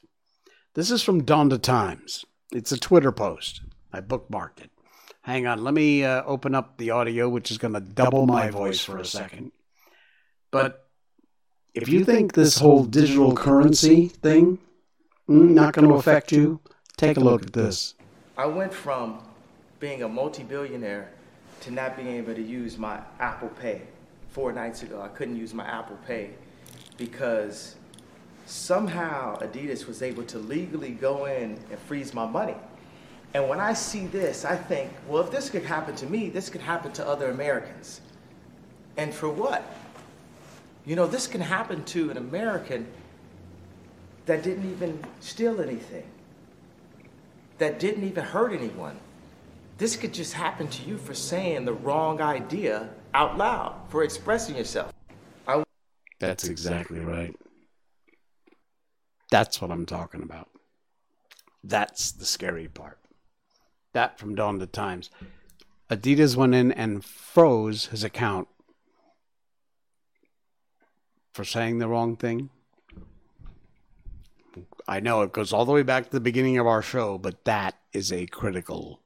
This 0.73 0.91
is 0.91 1.01
from 1.01 1.23
Donda 1.23 1.61
Times. 1.61 2.25
It's 2.51 2.71
a 2.71 2.79
Twitter 2.79 3.11
post. 3.11 3.61
I 3.91 4.01
bookmarked 4.01 4.61
it. 4.61 4.71
Hang 5.21 5.45
on, 5.45 5.63
let 5.63 5.73
me 5.73 6.05
uh, 6.05 6.23
open 6.23 6.55
up 6.55 6.77
the 6.77 6.91
audio, 6.91 7.27
which 7.27 7.51
is 7.51 7.57
going 7.57 7.73
to 7.73 7.81
double 7.81 8.25
my 8.25 8.49
voice 8.49 8.79
for 8.79 8.97
a 8.97 9.05
second. 9.05 9.51
But 10.57 10.87
if 11.75 11.87
you 11.87 12.03
think 12.03 12.33
this 12.33 12.57
whole 12.57 12.83
digital 12.83 13.35
currency 13.35 14.07
thing 14.07 14.57
mm, 15.29 15.49
not 15.51 15.75
going 15.75 15.87
to 15.87 15.93
affect 15.93 16.31
you, 16.31 16.59
take 16.97 17.17
a 17.17 17.19
look 17.19 17.43
at 17.43 17.53
this. 17.53 17.93
I 18.39 18.47
went 18.47 18.73
from 18.73 19.19
being 19.79 20.01
a 20.01 20.09
multi-billionaire 20.09 21.11
to 21.61 21.69
not 21.69 21.95
being 21.95 22.07
able 22.07 22.33
to 22.33 22.41
use 22.41 22.79
my 22.79 22.99
Apple 23.19 23.49
Pay. 23.49 23.83
Four 24.31 24.51
nights 24.51 24.81
ago, 24.81 24.99
I 24.99 25.09
couldn't 25.09 25.37
use 25.37 25.53
my 25.53 25.63
Apple 25.63 25.99
Pay 26.07 26.31
because 26.97 27.75
somehow 28.47 29.37
Adidas 29.37 29.85
was 29.85 30.01
able 30.01 30.23
to 30.23 30.39
legally 30.39 30.89
go 30.89 31.25
in 31.25 31.59
and 31.69 31.79
freeze 31.85 32.15
my 32.15 32.25
money. 32.25 32.55
And 33.35 33.47
when 33.47 33.59
I 33.59 33.73
see 33.73 34.07
this, 34.07 34.43
I 34.43 34.55
think, 34.55 34.91
well, 35.07 35.21
if 35.21 35.29
this 35.29 35.51
could 35.51 35.65
happen 35.65 35.95
to 35.97 36.07
me, 36.07 36.29
this 36.29 36.49
could 36.49 36.61
happen 36.61 36.91
to 36.93 37.07
other 37.07 37.29
Americans. 37.29 38.01
And 38.97 39.13
for 39.13 39.29
what? 39.29 39.63
You 40.87 40.95
know, 40.95 41.05
this 41.05 41.27
can 41.27 41.41
happen 41.41 41.83
to 41.83 42.09
an 42.11 42.15
American 42.17 42.87
that 44.25 44.41
didn't 44.41 44.71
even 44.71 45.03
steal 45.19 45.59
anything, 45.59 46.05
that 47.57 47.77
didn't 47.77 48.05
even 48.05 48.23
hurt 48.23 48.53
anyone. 48.53 48.97
This 49.77 49.97
could 49.97 50.13
just 50.13 50.31
happen 50.31 50.69
to 50.69 50.83
you 50.83 50.97
for 50.97 51.13
saying 51.13 51.65
the 51.65 51.73
wrong 51.73 52.21
idea 52.21 52.89
out 53.13 53.37
loud, 53.37 53.75
for 53.89 54.01
expressing 54.01 54.55
yourself. 54.55 54.93
I- 55.45 55.65
That's 56.19 56.47
exactly 56.47 57.01
right. 57.01 57.35
That's 59.29 59.61
what 59.61 59.71
I'm 59.71 59.85
talking 59.85 60.23
about. 60.23 60.49
That's 61.65 62.13
the 62.13 62.25
scary 62.25 62.69
part. 62.69 62.97
That 63.91 64.17
from 64.17 64.37
Donda 64.37 64.71
Times. 64.71 65.09
Adidas 65.91 66.37
went 66.37 66.55
in 66.55 66.71
and 66.71 67.03
froze 67.03 67.87
his 67.87 68.05
account 68.05 68.47
for 71.37 71.45
saying 71.45 71.77
the 71.77 71.87
wrong 71.87 72.17
thing. 72.17 72.49
I 74.87 74.99
know 74.99 75.21
it 75.21 75.31
goes 75.31 75.53
all 75.53 75.65
the 75.65 75.71
way 75.71 75.83
back 75.83 76.05
to 76.05 76.09
the 76.09 76.19
beginning 76.19 76.57
of 76.57 76.65
our 76.65 76.81
show, 76.81 77.19
but 77.19 77.45
that 77.45 77.75
is 77.93 78.11
a 78.11 78.25
critical 78.25 79.01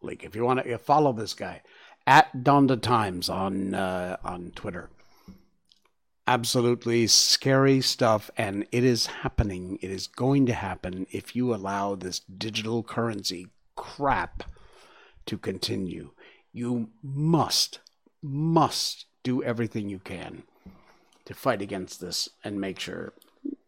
link. 0.00 0.22
If 0.22 0.36
you 0.36 0.44
want 0.44 0.62
to 0.62 0.78
follow 0.78 1.12
this 1.12 1.34
guy 1.34 1.62
at 2.06 2.32
Donda 2.44 2.80
Times 2.80 3.28
on 3.28 3.74
uh, 3.74 4.18
on 4.22 4.52
Twitter, 4.54 4.88
absolutely 6.28 7.08
scary 7.08 7.80
stuff, 7.80 8.30
and 8.36 8.68
it 8.70 8.84
is 8.84 9.06
happening. 9.06 9.76
It 9.82 9.90
is 9.90 10.06
going 10.06 10.46
to 10.46 10.54
happen 10.54 11.08
if 11.10 11.34
you 11.34 11.52
allow 11.52 11.96
this 11.96 12.20
digital 12.20 12.84
currency 12.84 13.48
crap 13.74 14.44
to 15.26 15.36
continue. 15.36 16.12
You 16.52 16.90
must, 17.02 17.80
must 18.22 19.06
do 19.24 19.42
everything 19.42 19.88
you 19.88 19.98
can 19.98 20.44
to 21.24 21.34
fight 21.34 21.62
against 21.62 22.00
this 22.00 22.28
and 22.42 22.60
make 22.60 22.78
sure 22.78 23.12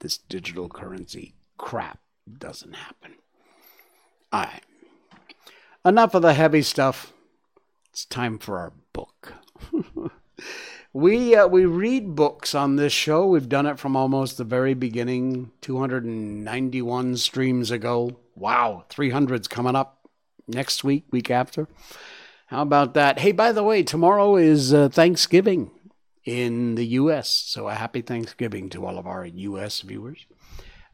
this 0.01 0.19
digital 0.19 0.69
currency 0.69 1.35
crap 1.57 1.99
doesn't 2.39 2.75
happen. 2.75 3.13
All 4.33 4.43
right. 4.43 4.63
Enough 5.85 6.15
of 6.15 6.23
the 6.23 6.35
heavy 6.35 6.63
stuff. 6.63 7.13
It's 7.91 8.05
time 8.05 8.39
for 8.39 8.59
our 8.59 8.73
book. 8.93 9.35
we 10.93 11.35
uh, 11.35 11.47
we 11.47 11.65
read 11.65 12.15
books 12.15 12.55
on 12.55 12.77
this 12.77 12.93
show. 12.93 13.27
We've 13.27 13.49
done 13.49 13.67
it 13.67 13.79
from 13.79 13.97
almost 13.97 14.37
the 14.37 14.45
very 14.45 14.75
beginning, 14.75 15.53
291 15.63 17.17
streams 17.17 17.71
ago. 17.71 18.19
Wow, 18.35 18.85
300's 18.91 19.49
coming 19.49 19.77
up 19.77 20.09
next 20.47 20.85
week, 20.85 21.05
week 21.11 21.31
after. 21.31 21.69
How 22.49 22.63
about 22.63 22.95
that? 22.95 23.21
Hey, 23.21 23.33
by 23.33 23.53
the 23.53 23.63
way, 23.63 23.83
tomorrow 23.83 24.37
is 24.37 24.75
uh, 24.75 24.89
Thanksgiving 24.89 25.71
in 26.27 26.75
the 26.75 26.87
U.S. 26.87 27.31
So 27.31 27.69
a 27.69 27.75
happy 27.75 28.03
Thanksgiving 28.03 28.69
to 28.71 28.85
all 28.85 28.99
of 28.99 29.07
our 29.07 29.25
U.S. 29.25 29.81
viewers. 29.81 30.27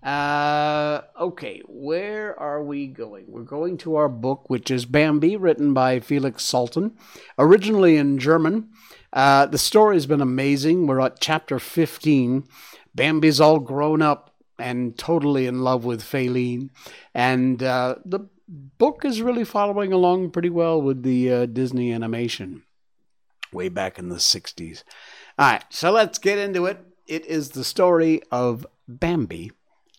Uh, 0.02 1.02
okay, 1.18 1.62
where 1.66 2.38
are 2.38 2.62
we 2.62 2.88
going? 2.88 3.24
We're 3.28 3.42
going 3.42 3.78
to 3.78 3.96
our 3.96 4.08
book, 4.08 4.50
which 4.50 4.70
is 4.70 4.84
Bambi, 4.84 5.36
written 5.36 5.72
by 5.72 6.00
Felix 6.00 6.44
Salten, 6.44 6.92
originally 7.38 7.96
in 7.96 8.18
German. 8.18 8.68
Uh, 9.12 9.46
the 9.46 9.58
story's 9.58 10.06
been 10.06 10.20
amazing. 10.20 10.86
We're 10.86 11.00
at 11.00 11.20
chapter 11.20 11.58
15. 11.58 12.44
Bambi's 12.94 13.40
all 13.40 13.60
grown 13.60 14.02
up 14.02 14.34
and 14.58 14.98
totally 14.98 15.46
in 15.46 15.62
love 15.62 15.84
with 15.84 16.02
Faline. 16.02 16.70
And 17.14 17.62
uh, 17.62 17.96
the 18.04 18.28
book 18.48 19.04
is 19.04 19.22
really 19.22 19.44
following 19.44 19.92
along 19.92 20.30
pretty 20.30 20.50
well 20.50 20.82
with 20.82 21.04
the 21.04 21.32
uh, 21.32 21.46
Disney 21.46 21.92
animation 21.92 22.64
way 23.52 23.68
back 23.68 23.98
in 23.98 24.08
the 24.08 24.16
60s. 24.16 24.82
All 25.38 25.50
right, 25.50 25.64
so 25.70 25.90
let's 25.90 26.18
get 26.18 26.38
into 26.38 26.66
it. 26.66 26.78
It 27.06 27.24
is 27.24 27.50
the 27.50 27.64
story 27.64 28.20
of 28.30 28.66
Bambi, 28.86 29.52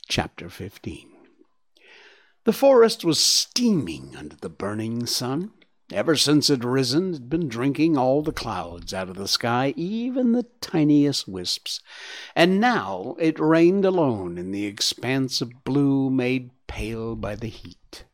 chapter 0.08 0.48
15. 0.48 1.10
The 2.43 2.54
forest 2.54 3.04
was 3.04 3.19
steaming 3.19 4.15
under 4.15 4.36
the 4.36 4.50
burning 4.50 5.08
sun. 5.08 5.52
Ever 5.91 6.15
since 6.15 6.52
it 6.52 6.60
had 6.60 6.65
risen, 6.65 7.10
it 7.10 7.13
had 7.13 7.30
been 7.32 7.48
drinking 7.48 7.98
all 7.98 8.22
the 8.22 8.32
clouds 8.32 8.93
out 8.93 9.10
of 9.10 9.15
the 9.15 9.28
sky, 9.28 9.74
even 9.76 10.34
the 10.34 10.46
tiniest 10.62 11.28
wisps. 11.28 11.80
And 12.36 12.60
now 12.60 13.15
it 13.19 13.39
rained 13.39 13.86
alone 13.86 14.38
in 14.38 14.52
the 14.52 14.65
expanse 14.65 15.41
of 15.41 15.63
blue 15.63 16.12
made 16.12 16.52
pale 16.67 17.15
by 17.15 17.36
the 17.36 17.48
heat. 17.48 18.06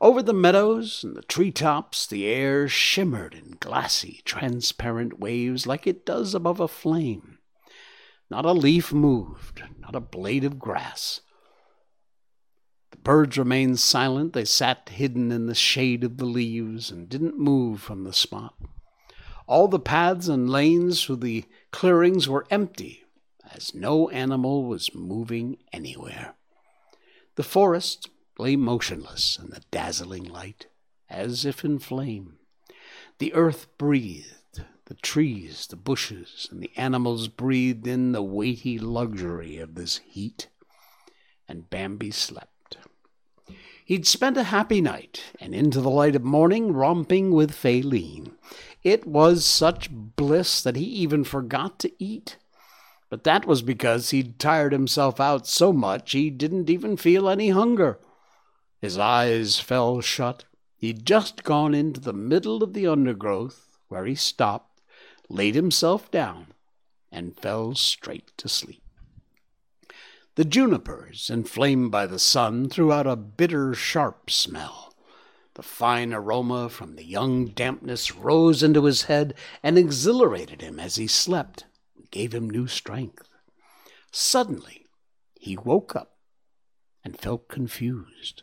Over 0.00 0.22
the 0.22 0.32
meadows 0.32 1.04
and 1.04 1.16
the 1.16 1.22
tree 1.22 1.52
tops, 1.52 2.06
the 2.06 2.26
air 2.26 2.68
shimmered 2.68 3.34
in 3.34 3.56
glassy, 3.60 4.20
transparent 4.24 5.20
waves 5.20 5.66
like 5.66 5.86
it 5.86 6.04
does 6.04 6.34
above 6.34 6.60
a 6.60 6.68
flame. 6.68 7.38
Not 8.30 8.44
a 8.44 8.52
leaf 8.52 8.92
moved, 8.92 9.62
not 9.78 9.94
a 9.94 10.00
blade 10.00 10.44
of 10.44 10.58
grass. 10.58 11.20
The 12.90 12.96
birds 12.98 13.38
remained 13.38 13.78
silent. 13.78 14.32
They 14.32 14.44
sat 14.44 14.88
hidden 14.88 15.30
in 15.30 15.46
the 15.46 15.54
shade 15.54 16.02
of 16.02 16.16
the 16.16 16.24
leaves 16.24 16.90
and 16.90 17.08
didn't 17.08 17.38
move 17.38 17.80
from 17.80 18.04
the 18.04 18.12
spot. 18.12 18.54
All 19.46 19.68
the 19.68 19.78
paths 19.78 20.26
and 20.26 20.48
lanes 20.48 21.04
through 21.04 21.16
the 21.16 21.44
clearings 21.70 22.28
were 22.28 22.46
empty, 22.50 23.04
as 23.52 23.74
no 23.74 24.08
animal 24.08 24.64
was 24.64 24.94
moving 24.94 25.58
anywhere. 25.72 26.34
The 27.36 27.42
forest, 27.42 28.08
lay 28.38 28.56
motionless 28.56 29.38
in 29.38 29.50
the 29.50 29.62
dazzling 29.70 30.24
light, 30.24 30.66
as 31.08 31.44
if 31.44 31.64
in 31.64 31.78
flame. 31.78 32.38
The 33.18 33.32
earth 33.34 33.66
breathed, 33.78 34.64
the 34.86 34.94
trees, 34.94 35.66
the 35.66 35.76
bushes, 35.76 36.48
and 36.50 36.62
the 36.62 36.70
animals 36.76 37.28
breathed 37.28 37.86
in 37.86 38.12
the 38.12 38.22
weighty 38.22 38.78
luxury 38.78 39.58
of 39.58 39.74
this 39.74 39.98
heat, 39.98 40.48
and 41.48 41.70
Bambi 41.70 42.10
slept. 42.10 42.50
He'd 43.84 44.06
spent 44.06 44.38
a 44.38 44.44
happy 44.44 44.80
night, 44.80 45.24
and 45.38 45.54
into 45.54 45.80
the 45.80 45.90
light 45.90 46.16
of 46.16 46.24
morning 46.24 46.72
romping 46.72 47.32
with 47.32 47.52
Faline. 47.52 48.32
It 48.82 49.06
was 49.06 49.44
such 49.44 49.90
bliss 49.90 50.62
that 50.62 50.76
he 50.76 50.84
even 50.84 51.22
forgot 51.22 51.78
to 51.80 51.92
eat. 52.02 52.38
But 53.10 53.24
that 53.24 53.46
was 53.46 53.60
because 53.60 54.10
he'd 54.10 54.38
tired 54.38 54.72
himself 54.72 55.20
out 55.20 55.46
so 55.46 55.72
much 55.72 56.12
he 56.12 56.30
didn't 56.30 56.70
even 56.70 56.96
feel 56.96 57.28
any 57.28 57.50
hunger. 57.50 57.98
His 58.84 58.98
eyes 58.98 59.58
fell 59.58 60.02
shut. 60.02 60.44
He'd 60.76 61.06
just 61.06 61.42
gone 61.42 61.74
into 61.74 62.00
the 62.00 62.12
middle 62.12 62.62
of 62.62 62.74
the 62.74 62.86
undergrowth, 62.86 63.78
where 63.88 64.04
he 64.04 64.14
stopped, 64.14 64.82
laid 65.30 65.54
himself 65.54 66.10
down, 66.10 66.48
and 67.10 67.34
fell 67.34 67.74
straight 67.76 68.30
to 68.36 68.46
sleep. 68.46 68.82
The 70.34 70.44
junipers, 70.44 71.30
inflamed 71.30 71.92
by 71.92 72.06
the 72.06 72.18
sun, 72.18 72.68
threw 72.68 72.92
out 72.92 73.06
a 73.06 73.16
bitter, 73.16 73.72
sharp 73.72 74.28
smell. 74.28 74.94
The 75.54 75.62
fine 75.62 76.12
aroma 76.12 76.68
from 76.68 76.96
the 76.96 77.06
young 77.06 77.46
dampness 77.46 78.14
rose 78.14 78.62
into 78.62 78.84
his 78.84 79.04
head 79.04 79.32
and 79.62 79.78
exhilarated 79.78 80.60
him 80.60 80.78
as 80.78 80.96
he 80.96 81.06
slept, 81.06 81.64
gave 82.10 82.34
him 82.34 82.50
new 82.50 82.66
strength. 82.66 83.30
Suddenly, 84.12 84.84
he 85.40 85.56
woke 85.56 85.96
up 85.96 86.18
and 87.02 87.18
felt 87.18 87.48
confused. 87.48 88.42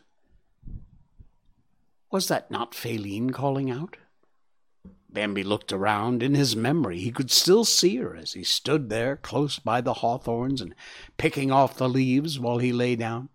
Was 2.12 2.28
that 2.28 2.50
not 2.50 2.72
Faline 2.72 3.32
calling 3.32 3.70
out? 3.70 3.96
Bambi 5.10 5.42
looked 5.42 5.72
around. 5.72 6.22
In 6.22 6.34
his 6.34 6.54
memory, 6.54 6.98
he 6.98 7.10
could 7.10 7.30
still 7.30 7.64
see 7.64 7.96
her 7.96 8.14
as 8.14 8.34
he 8.34 8.44
stood 8.44 8.90
there 8.90 9.16
close 9.16 9.58
by 9.58 9.80
the 9.80 9.94
hawthorns 9.94 10.60
and 10.60 10.74
picking 11.16 11.50
off 11.50 11.78
the 11.78 11.88
leaves 11.88 12.38
while 12.38 12.58
he 12.58 12.70
lay 12.70 12.96
down. 12.96 13.30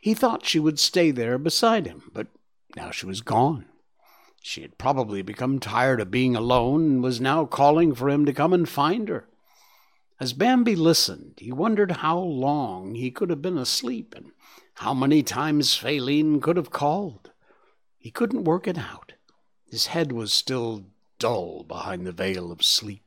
He 0.00 0.12
thought 0.12 0.44
she 0.44 0.58
would 0.58 0.80
stay 0.80 1.12
there 1.12 1.38
beside 1.38 1.86
him, 1.86 2.10
but 2.12 2.26
now 2.74 2.90
she 2.90 3.06
was 3.06 3.20
gone. 3.20 3.66
She 4.42 4.62
had 4.62 4.76
probably 4.76 5.22
become 5.22 5.60
tired 5.60 6.00
of 6.00 6.10
being 6.10 6.34
alone 6.34 6.82
and 6.86 7.02
was 7.02 7.20
now 7.20 7.44
calling 7.44 7.94
for 7.94 8.10
him 8.10 8.24
to 8.24 8.32
come 8.32 8.52
and 8.52 8.68
find 8.68 9.08
her. 9.08 9.28
As 10.18 10.32
Bambi 10.32 10.74
listened, 10.74 11.34
he 11.38 11.52
wondered 11.52 11.92
how 11.92 12.18
long 12.18 12.96
he 12.96 13.12
could 13.12 13.30
have 13.30 13.42
been 13.42 13.58
asleep 13.58 14.14
and 14.16 14.32
how 14.74 14.94
many 14.94 15.22
times 15.22 15.76
Faline 15.76 16.42
could 16.42 16.56
have 16.56 16.70
called. 16.70 17.29
He 18.00 18.10
couldn't 18.10 18.44
work 18.44 18.66
it 18.66 18.78
out. 18.78 19.12
His 19.70 19.88
head 19.88 20.10
was 20.10 20.32
still 20.32 20.86
dull 21.18 21.64
behind 21.64 22.06
the 22.06 22.12
veil 22.12 22.50
of 22.50 22.64
sleep. 22.64 23.02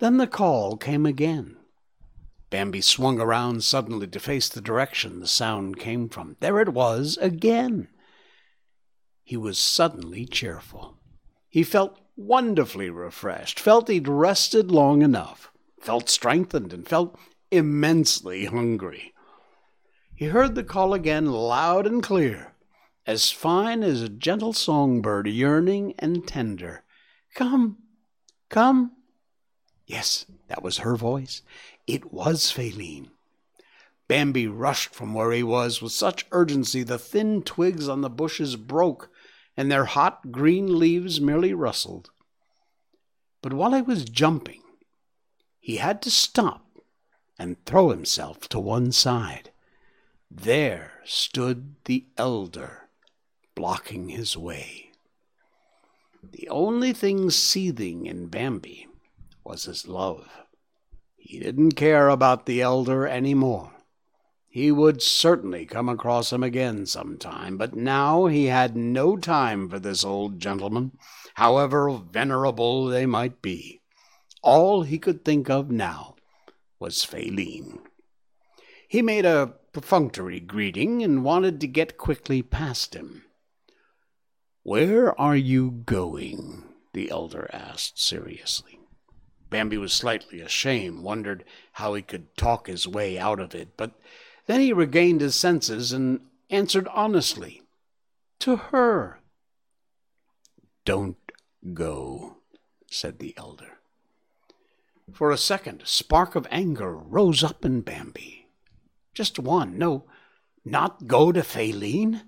Then 0.00 0.16
the 0.16 0.26
call 0.26 0.76
came 0.76 1.06
again. 1.06 1.58
Bambi 2.50 2.80
swung 2.80 3.20
around 3.20 3.62
suddenly 3.62 4.08
to 4.08 4.18
face 4.18 4.48
the 4.48 4.60
direction 4.60 5.20
the 5.20 5.28
sound 5.28 5.78
came 5.78 6.08
from. 6.08 6.36
There 6.40 6.60
it 6.60 6.70
was 6.70 7.16
again. 7.18 7.86
He 9.22 9.36
was 9.36 9.58
suddenly 9.58 10.26
cheerful. 10.26 10.98
He 11.48 11.62
felt 11.62 12.00
wonderfully 12.16 12.90
refreshed, 12.90 13.60
felt 13.60 13.88
he'd 13.88 14.08
rested 14.08 14.72
long 14.72 15.02
enough, 15.02 15.52
felt 15.80 16.10
strengthened, 16.10 16.72
and 16.72 16.86
felt 16.86 17.16
immensely 17.52 18.46
hungry. 18.46 19.14
He 20.16 20.26
heard 20.26 20.56
the 20.56 20.64
call 20.64 20.94
again 20.94 21.26
loud 21.26 21.86
and 21.86 22.02
clear 22.02 22.51
as 23.06 23.30
fine 23.30 23.82
as 23.82 24.02
a 24.02 24.08
gentle 24.08 24.52
songbird, 24.52 25.26
yearning 25.26 25.94
and 25.98 26.26
tender. 26.26 26.84
Come, 27.34 27.78
come. 28.48 28.92
Yes, 29.86 30.26
that 30.48 30.62
was 30.62 30.78
her 30.78 30.96
voice. 30.96 31.42
It 31.86 32.12
was 32.12 32.52
Faline. 32.52 33.08
Bambi 34.08 34.46
rushed 34.46 34.94
from 34.94 35.14
where 35.14 35.32
he 35.32 35.42
was 35.42 35.80
with 35.80 35.92
such 35.92 36.26
urgency 36.32 36.82
the 36.82 36.98
thin 36.98 37.42
twigs 37.42 37.88
on 37.88 38.02
the 38.02 38.10
bushes 38.10 38.56
broke 38.56 39.10
and 39.56 39.70
their 39.70 39.86
hot 39.86 40.30
green 40.30 40.78
leaves 40.78 41.20
merely 41.20 41.54
rustled. 41.54 42.10
But 43.42 43.52
while 43.52 43.74
he 43.74 43.82
was 43.82 44.04
jumping, 44.04 44.62
he 45.58 45.76
had 45.76 46.02
to 46.02 46.10
stop 46.10 46.66
and 47.38 47.62
throw 47.64 47.90
himself 47.90 48.48
to 48.50 48.60
one 48.60 48.92
side. 48.92 49.50
There 50.30 50.92
stood 51.04 51.74
the 51.84 52.06
elder 52.16 52.81
blocking 53.54 54.08
his 54.08 54.36
way. 54.36 54.90
The 56.22 56.48
only 56.48 56.92
thing 56.92 57.30
seething 57.30 58.06
in 58.06 58.28
Bambi 58.28 58.86
was 59.44 59.64
his 59.64 59.88
love. 59.88 60.28
He 61.16 61.38
didn't 61.38 61.72
care 61.72 62.08
about 62.08 62.46
the 62.46 62.60
elder 62.60 63.06
any 63.06 63.34
more. 63.34 63.72
He 64.48 64.70
would 64.70 65.00
certainly 65.00 65.64
come 65.64 65.88
across 65.88 66.32
him 66.32 66.42
again 66.42 66.84
some 66.84 67.16
time, 67.16 67.56
but 67.56 67.74
now 67.74 68.26
he 68.26 68.46
had 68.46 68.76
no 68.76 69.16
time 69.16 69.68
for 69.68 69.78
this 69.78 70.04
old 70.04 70.38
gentleman, 70.38 70.92
however 71.34 71.90
venerable 71.90 72.84
they 72.86 73.06
might 73.06 73.40
be. 73.40 73.80
All 74.42 74.82
he 74.82 74.98
could 74.98 75.24
think 75.24 75.48
of 75.48 75.70
now 75.70 76.16
was 76.78 77.04
Faline. 77.04 77.78
He 78.86 79.00
made 79.00 79.24
a 79.24 79.54
perfunctory 79.72 80.38
greeting 80.38 81.02
and 81.02 81.24
wanted 81.24 81.60
to 81.60 81.66
get 81.66 81.96
quickly 81.96 82.42
past 82.42 82.94
him. 82.94 83.24
Where 84.62 85.18
are 85.20 85.36
you 85.36 85.70
going? 85.70 86.64
the 86.92 87.10
elder 87.10 87.48
asked 87.52 88.00
seriously. 88.00 88.78
Bambi 89.50 89.76
was 89.76 89.92
slightly 89.92 90.40
ashamed, 90.40 91.02
wondered 91.02 91.44
how 91.72 91.94
he 91.94 92.02
could 92.02 92.36
talk 92.36 92.66
his 92.66 92.86
way 92.86 93.18
out 93.18 93.40
of 93.40 93.54
it, 93.54 93.76
but 93.76 93.92
then 94.46 94.60
he 94.60 94.72
regained 94.72 95.20
his 95.20 95.34
senses 95.34 95.92
and 95.92 96.20
answered 96.50 96.88
honestly, 96.88 97.62
To 98.40 98.56
her. 98.56 99.20
Don't 100.84 101.16
go, 101.72 102.38
said 102.90 103.18
the 103.18 103.34
elder. 103.36 103.78
For 105.12 105.30
a 105.30 105.38
second, 105.38 105.82
a 105.82 105.86
spark 105.86 106.34
of 106.34 106.46
anger 106.50 106.96
rose 106.96 107.42
up 107.44 107.64
in 107.64 107.82
Bambi. 107.82 108.48
Just 109.14 109.38
one, 109.38 109.76
no, 109.76 110.04
not 110.64 111.06
go 111.06 111.32
to 111.32 111.40
Faline. 111.40 112.22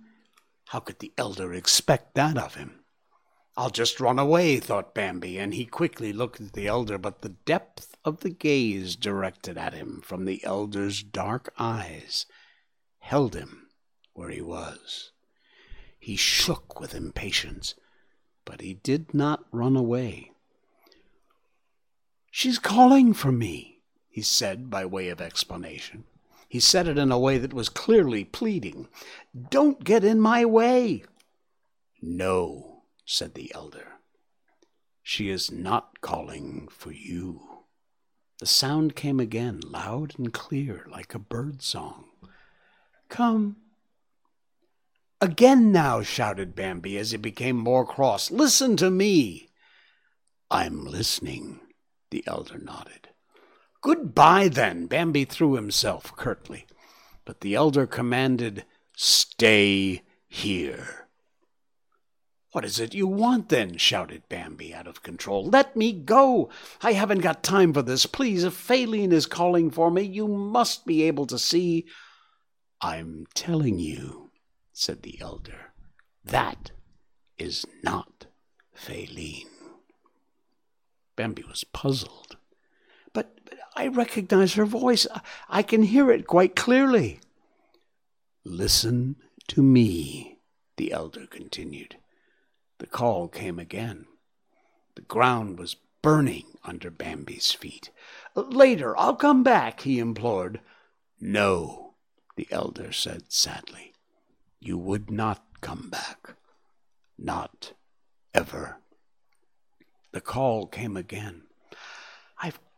How 0.66 0.80
could 0.80 0.98
the 0.98 1.12
elder 1.16 1.52
expect 1.52 2.14
that 2.14 2.36
of 2.38 2.54
him? 2.54 2.84
I'll 3.56 3.70
just 3.70 4.00
run 4.00 4.18
away, 4.18 4.58
thought 4.58 4.94
Bambi, 4.94 5.38
and 5.38 5.54
he 5.54 5.64
quickly 5.64 6.12
looked 6.12 6.40
at 6.40 6.54
the 6.54 6.66
elder, 6.66 6.98
but 6.98 7.22
the 7.22 7.28
depth 7.28 7.96
of 8.04 8.20
the 8.20 8.30
gaze 8.30 8.96
directed 8.96 9.56
at 9.56 9.74
him 9.74 10.00
from 10.04 10.24
the 10.24 10.42
elder's 10.44 11.02
dark 11.02 11.52
eyes 11.58 12.26
held 12.98 13.34
him 13.34 13.68
where 14.14 14.30
he 14.30 14.40
was. 14.40 15.12
He 15.98 16.16
shook 16.16 16.80
with 16.80 16.94
impatience, 16.94 17.74
but 18.44 18.60
he 18.60 18.74
did 18.74 19.14
not 19.14 19.44
run 19.52 19.76
away. 19.76 20.32
She's 22.30 22.58
calling 22.58 23.14
for 23.14 23.30
me, 23.30 23.78
he 24.08 24.22
said 24.22 24.68
by 24.68 24.84
way 24.84 25.08
of 25.08 25.20
explanation. 25.20 26.04
He 26.54 26.60
said 26.60 26.86
it 26.86 26.96
in 26.96 27.10
a 27.10 27.18
way 27.18 27.38
that 27.38 27.52
was 27.52 27.68
clearly 27.68 28.22
pleading. 28.22 28.86
Don't 29.50 29.82
get 29.82 30.04
in 30.04 30.20
my 30.20 30.44
way. 30.44 31.02
No, 32.00 32.84
said 33.04 33.34
the 33.34 33.52
elder. 33.52 33.94
She 35.02 35.30
is 35.30 35.50
not 35.50 36.00
calling 36.00 36.68
for 36.70 36.92
you. 36.92 37.40
The 38.38 38.46
sound 38.46 38.94
came 38.94 39.18
again, 39.18 39.62
loud 39.66 40.16
and 40.16 40.32
clear, 40.32 40.86
like 40.88 41.12
a 41.12 41.18
bird 41.18 41.60
song. 41.60 42.04
Come. 43.08 43.56
Again 45.20 45.72
now, 45.72 46.02
shouted 46.02 46.54
Bambi 46.54 46.96
as 46.98 47.10
he 47.10 47.16
became 47.16 47.56
more 47.56 47.84
cross. 47.84 48.30
Listen 48.30 48.76
to 48.76 48.92
me. 48.92 49.48
I'm 50.52 50.84
listening, 50.84 51.58
the 52.12 52.22
elder 52.28 52.58
nodded. 52.58 53.08
Goodbye, 53.84 54.48
then. 54.48 54.86
Bambi 54.86 55.26
threw 55.26 55.56
himself 55.56 56.16
curtly. 56.16 56.66
But 57.26 57.42
the 57.42 57.54
elder 57.54 57.86
commanded, 57.86 58.64
Stay 58.96 60.00
here. 60.26 61.06
What 62.52 62.64
is 62.64 62.80
it 62.80 62.94
you 62.94 63.06
want, 63.06 63.50
then? 63.50 63.76
shouted 63.76 64.22
Bambi, 64.30 64.72
out 64.72 64.86
of 64.86 65.02
control. 65.02 65.44
Let 65.44 65.76
me 65.76 65.92
go! 65.92 66.48
I 66.80 66.94
haven't 66.94 67.18
got 67.18 67.42
time 67.42 67.74
for 67.74 67.82
this. 67.82 68.06
Please, 68.06 68.42
if 68.44 68.54
Faline 68.54 69.12
is 69.12 69.26
calling 69.26 69.70
for 69.70 69.90
me, 69.90 70.00
you 70.00 70.28
must 70.28 70.86
be 70.86 71.02
able 71.02 71.26
to 71.26 71.38
see. 71.38 71.84
I'm 72.80 73.26
telling 73.34 73.78
you, 73.78 74.30
said 74.72 75.02
the 75.02 75.20
elder, 75.20 75.74
that 76.24 76.70
is 77.36 77.66
not 77.82 78.28
Faline. 78.74 79.50
Bambi 81.16 81.44
was 81.46 81.64
puzzled. 81.64 82.38
But, 83.14 83.40
but 83.46 83.58
I 83.74 83.86
recognize 83.88 84.54
her 84.54 84.66
voice. 84.66 85.06
I 85.48 85.62
can 85.62 85.84
hear 85.84 86.10
it 86.10 86.26
quite 86.26 86.54
clearly. 86.54 87.20
Listen 88.44 89.16
to 89.48 89.62
me, 89.62 90.40
the 90.76 90.92
elder 90.92 91.26
continued. 91.26 91.96
The 92.78 92.86
call 92.86 93.28
came 93.28 93.58
again. 93.58 94.04
The 94.96 95.02
ground 95.02 95.58
was 95.58 95.76
burning 96.02 96.44
under 96.64 96.90
Bambi's 96.90 97.52
feet. 97.52 97.90
Later, 98.34 98.94
I'll 98.98 99.16
come 99.16 99.42
back, 99.42 99.80
he 99.80 99.98
implored. 99.98 100.60
No, 101.18 101.94
the 102.36 102.46
elder 102.50 102.92
said 102.92 103.32
sadly. 103.32 103.94
You 104.60 104.76
would 104.76 105.10
not 105.10 105.42
come 105.60 105.88
back. 105.88 106.34
Not 107.16 107.72
ever. 108.34 108.78
The 110.12 110.20
call 110.20 110.66
came 110.66 110.96
again. 110.96 111.44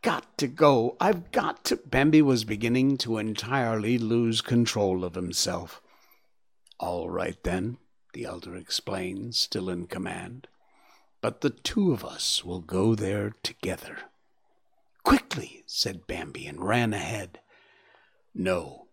Got 0.01 0.37
to 0.37 0.47
go. 0.47 0.95
I've 0.99 1.31
got 1.31 1.65
to. 1.65 1.77
Bambi 1.77 2.21
was 2.21 2.43
beginning 2.43 2.97
to 2.99 3.17
entirely 3.17 3.97
lose 3.97 4.41
control 4.41 5.03
of 5.03 5.15
himself. 5.15 5.81
All 6.79 7.09
right, 7.09 7.41
then, 7.43 7.77
the 8.13 8.25
elder 8.25 8.55
explained, 8.55 9.35
still 9.35 9.69
in 9.69 9.87
command. 9.87 10.47
But 11.21 11.41
the 11.41 11.49
two 11.49 11.91
of 11.91 12.05
us 12.05 12.45
will 12.45 12.61
go 12.61 12.95
there 12.95 13.33
together. 13.41 13.97
Quickly, 15.03 15.63
said 15.65 16.07
Bambi, 16.07 16.45
and 16.45 16.61
ran 16.61 16.93
ahead. 16.93 17.39
No, 18.35 18.87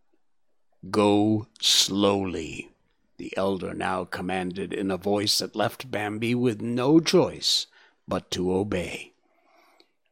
go 0.90 1.48
slowly, 1.61 2.70
the 3.16 3.36
elder 3.36 3.74
now 3.74 4.05
commanded 4.05 4.72
in 4.72 4.90
a 4.90 4.96
voice 4.96 5.38
that 5.38 5.57
left 5.57 5.90
Bambi 5.90 6.34
with 6.34 6.61
no 6.61 7.00
choice 7.00 7.66
but 8.09 8.30
to 8.32 8.55
obey. 8.55 9.13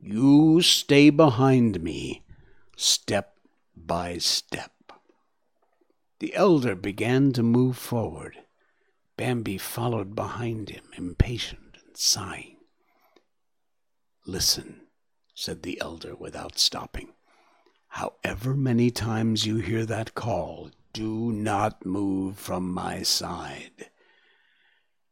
You 0.05 0.63
stay 0.63 1.11
behind 1.11 1.81
me, 1.81 2.25
step 2.77 3.37
by 3.77 4.19
step. 4.19 4.73
The 6.19 6.35
elder 6.35 6.75
began 6.75 7.33
to 7.35 7.45
move 7.45 7.79
forward. 7.79 8.39
Bambi 9.17 9.59
followed 9.59 10.17
behind 10.17 10.71
him, 10.71 10.83
impatient 10.99 11.77
and 11.87 11.97
sighing. 11.97 12.57
Listen, 14.27 14.81
said 15.35 15.63
the 15.63 15.81
elder 15.81 16.17
without 16.17 16.59
stopping. 16.59 17.13
However 17.87 18.55
many 18.55 18.91
times 18.91 19.47
you 19.47 19.59
hear 19.59 19.87
that 19.87 20.17
call, 20.17 20.73
do 20.93 21.31
not 21.31 21.87
move 21.87 22.39
from 22.39 22.75
my 22.75 23.03
side. 23.03 23.91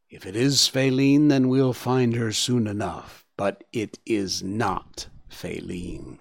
If 0.09 0.25
it 0.25 0.35
is 0.35 0.67
Faline, 0.67 1.29
then 1.29 1.47
we'll 1.47 1.71
find 1.71 2.15
her 2.15 2.33
soon 2.33 2.67
enough, 2.67 3.20
but 3.37 3.63
it 3.71 3.99
is 4.05 4.43
not 4.43 5.07
Faline. 5.29 6.19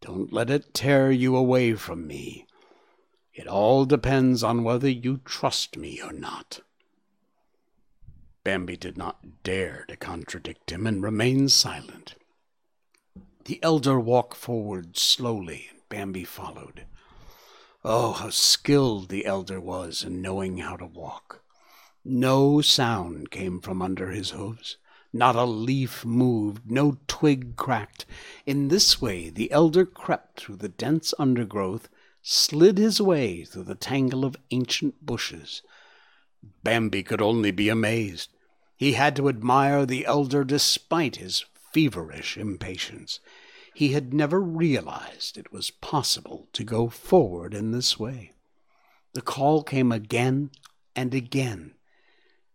Don't 0.00 0.32
let 0.32 0.50
it 0.50 0.74
tear 0.74 1.10
you 1.10 1.36
away 1.36 1.74
from 1.74 2.06
me. 2.06 2.46
It 3.32 3.46
all 3.46 3.84
depends 3.84 4.42
on 4.42 4.64
whether 4.64 4.88
you 4.88 5.20
trust 5.24 5.76
me 5.76 6.00
or 6.02 6.12
not. 6.12 6.60
Bambi 8.44 8.76
did 8.76 8.96
not 8.96 9.42
dare 9.42 9.84
to 9.88 9.96
contradict 9.96 10.70
him 10.70 10.86
and 10.86 11.02
remained 11.02 11.52
silent. 11.52 12.14
The 13.44 13.58
elder 13.62 13.98
walked 13.98 14.36
forward 14.36 14.96
slowly, 14.96 15.66
and 15.70 15.80
Bambi 15.88 16.24
followed. 16.24 16.86
Oh, 17.84 18.12
how 18.12 18.30
skilled 18.30 19.08
the 19.08 19.26
elder 19.26 19.60
was 19.60 20.02
in 20.02 20.22
knowing 20.22 20.58
how 20.58 20.76
to 20.76 20.86
walk! 20.86 21.42
No 22.04 22.60
sound 22.60 23.30
came 23.30 23.60
from 23.60 23.82
under 23.82 24.10
his 24.10 24.30
hoofs. 24.30 24.76
Not 25.12 25.36
a 25.36 25.44
leaf 25.44 26.04
moved, 26.04 26.70
no 26.70 26.98
twig 27.06 27.56
cracked. 27.56 28.06
In 28.44 28.68
this 28.68 29.00
way 29.00 29.30
the 29.30 29.50
elder 29.50 29.86
crept 29.86 30.40
through 30.40 30.56
the 30.56 30.68
dense 30.68 31.14
undergrowth, 31.18 31.88
slid 32.22 32.76
his 32.78 33.00
way 33.00 33.44
through 33.44 33.64
the 33.64 33.74
tangle 33.74 34.24
of 34.24 34.36
ancient 34.50 35.04
bushes. 35.04 35.62
Bambi 36.62 37.02
could 37.02 37.22
only 37.22 37.50
be 37.50 37.68
amazed. 37.68 38.30
He 38.76 38.92
had 38.92 39.16
to 39.16 39.28
admire 39.28 39.86
the 39.86 40.04
elder 40.04 40.44
despite 40.44 41.16
his 41.16 41.44
feverish 41.54 42.36
impatience. 42.36 43.20
He 43.74 43.92
had 43.92 44.12
never 44.12 44.40
realized 44.40 45.36
it 45.36 45.52
was 45.52 45.70
possible 45.70 46.48
to 46.52 46.64
go 46.64 46.88
forward 46.88 47.54
in 47.54 47.72
this 47.72 47.98
way. 47.98 48.32
The 49.12 49.22
call 49.22 49.62
came 49.62 49.92
again 49.92 50.50
and 50.94 51.14
again. 51.14 51.74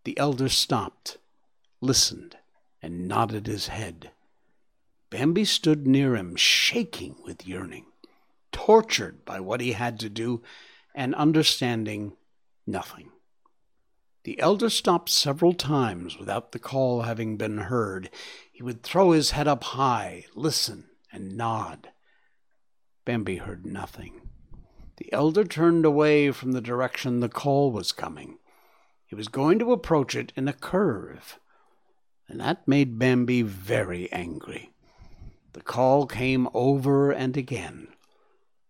The 0.03 0.17
elder 0.17 0.49
stopped, 0.49 1.17
listened, 1.79 2.37
and 2.81 3.07
nodded 3.07 3.47
his 3.47 3.67
head. 3.67 4.11
Bambi 5.09 5.45
stood 5.45 5.85
near 5.85 6.15
him, 6.15 6.35
shaking 6.35 7.15
with 7.23 7.45
yearning, 7.45 7.85
tortured 8.51 9.25
by 9.25 9.39
what 9.39 9.61
he 9.61 9.73
had 9.73 9.99
to 9.99 10.09
do, 10.09 10.41
and 10.95 11.13
understanding 11.15 12.13
nothing. 12.65 13.11
The 14.23 14.39
elder 14.39 14.69
stopped 14.69 15.09
several 15.09 15.53
times 15.53 16.17
without 16.17 16.51
the 16.51 16.59
call 16.59 17.01
having 17.01 17.37
been 17.37 17.57
heard. 17.57 18.09
He 18.51 18.61
would 18.61 18.83
throw 18.83 19.11
his 19.11 19.31
head 19.31 19.47
up 19.47 19.63
high, 19.63 20.25
listen, 20.35 20.85
and 21.11 21.35
nod. 21.35 21.89
Bambi 23.03 23.37
heard 23.37 23.65
nothing. 23.65 24.21
The 24.97 25.11
elder 25.11 25.43
turned 25.43 25.85
away 25.85 26.31
from 26.31 26.51
the 26.51 26.61
direction 26.61 27.19
the 27.19 27.29
call 27.29 27.71
was 27.71 27.91
coming. 27.91 28.37
He 29.07 29.15
was 29.15 29.27
going 29.27 29.57
to 29.59 29.71
approach 29.71 30.15
it 30.15 30.31
in 30.35 30.47
a 30.47 30.53
curve, 30.53 31.39
and 32.31 32.39
that 32.39 32.65
made 32.65 32.97
Bambi 32.97 33.41
very 33.41 34.09
angry. 34.09 34.71
The 35.51 35.61
call 35.61 36.07
came 36.07 36.47
over 36.53 37.11
and 37.11 37.35
again, 37.35 37.89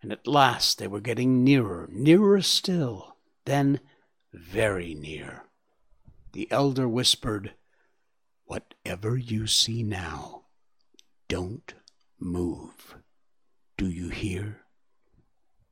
and 0.02 0.12
at 0.12 0.26
last 0.26 0.80
they 0.80 0.88
were 0.88 1.00
getting 1.00 1.44
nearer, 1.44 1.88
nearer 1.92 2.42
still, 2.42 3.18
then 3.46 3.80
very 4.34 4.96
near. 4.96 5.44
The 6.34 6.52
elder 6.52 6.90
whispered, 6.90 7.54
Whatever 8.46 9.16
you 9.16 9.46
see 9.46 9.84
now, 9.84 10.46
don't 11.28 11.76
move. 12.20 12.96
Do 13.78 13.88
you 13.88 14.10
hear? 14.10 14.62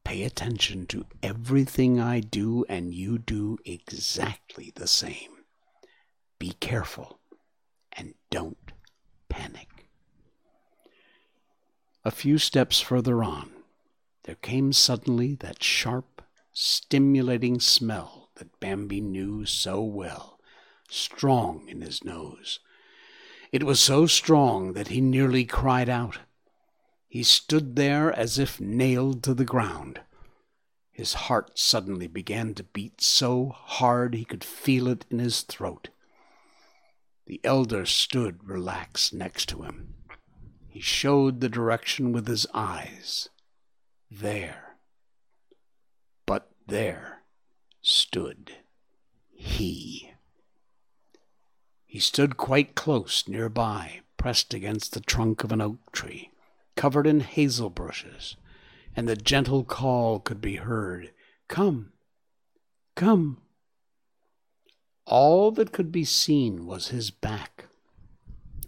Pay 0.04 0.24
attention 0.24 0.86
to 0.88 1.08
everything 1.24 2.00
I 2.00 2.20
do, 2.20 2.66
and 2.70 2.94
you 2.94 3.18
do 3.18 3.58
exactly 3.66 4.72
the 4.76 4.88
same. 4.88 5.32
Be 6.38 6.52
careful 6.52 7.19
and 7.94 8.14
don't 8.30 8.72
panic. 9.30 9.90
A 12.06 12.12
few 12.12 12.38
steps 12.38 12.80
further 12.80 13.24
on, 13.24 13.52
there 14.24 14.36
came 14.36 14.74
suddenly 14.74 15.36
that 15.36 15.64
sharp, 15.64 16.22
stimulating 16.54 17.60
smell 17.60 18.30
that 18.36 18.60
Bambi 18.60 19.02
knew 19.02 19.46
so 19.46 19.82
well, 19.82 20.40
strong 20.90 21.68
in 21.68 21.82
his 21.82 22.04
nose. 22.04 22.60
It 23.52 23.64
was 23.64 23.80
so 23.80 24.06
strong 24.06 24.74
that 24.74 24.90
he 24.90 25.02
nearly 25.02 25.46
cried 25.46 25.90
out. 25.90 26.20
He 27.08 27.24
stood 27.24 27.76
there 27.76 28.14
as 28.14 28.38
if 28.38 28.62
nailed 28.62 29.24
to 29.24 29.34
the 29.34 29.46
ground. 29.46 30.02
His 30.92 31.14
heart 31.14 31.58
suddenly 31.58 32.08
began 32.08 32.54
to 32.56 32.64
beat 32.64 33.02
so 33.02 33.50
hard 33.50 34.14
he 34.14 34.26
could 34.26 34.44
feel 34.44 34.88
it 34.88 35.06
in 35.10 35.20
his 35.20 35.42
throat. 35.42 35.90
The 37.30 37.40
elder 37.44 37.86
stood 37.86 38.44
relaxed 38.44 39.14
next 39.14 39.50
to 39.50 39.62
him. 39.62 39.94
He 40.68 40.80
showed 40.80 41.42
the 41.42 41.48
direction 41.48 42.12
with 42.12 42.28
his 42.28 42.48
eyes. 42.56 43.30
There. 44.10 44.78
But 46.26 46.50
there 46.66 47.22
stood 47.84 48.54
he. 49.30 50.12
He 51.86 52.00
stood 52.00 52.36
quite 52.36 52.74
close 52.74 53.28
nearby, 53.28 54.02
pressed 54.18 54.56
against 54.56 54.94
the 54.94 55.00
trunk 55.00 55.44
of 55.44 55.52
an 55.52 55.62
oak 55.62 55.92
tree 55.92 56.32
covered 56.76 57.06
in 57.06 57.20
hazel 57.20 57.70
bushes, 57.70 58.38
and 58.96 59.08
the 59.08 59.16
gentle 59.16 59.64
call 59.64 60.20
could 60.20 60.42
be 60.42 60.56
heard 60.56 61.12
Come, 61.48 61.92
come. 62.96 63.38
All 65.10 65.50
that 65.54 65.72
could 65.72 65.92
be 65.92 66.06
seen 66.06 66.68
was 66.68 66.90
his 66.90 67.10
back. 67.10 67.66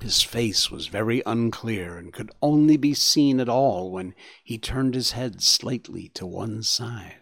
His 0.01 0.23
face 0.23 0.71
was 0.71 0.87
very 0.87 1.21
unclear 1.23 1.99
and 1.99 2.11
could 2.11 2.31
only 2.41 2.77
be 2.77 2.95
seen 2.95 3.39
at 3.39 3.47
all 3.47 3.91
when 3.91 4.15
he 4.43 4.57
turned 4.57 4.95
his 4.95 5.11
head 5.11 5.43
slightly 5.43 6.09
to 6.15 6.25
one 6.25 6.63
side. 6.63 7.19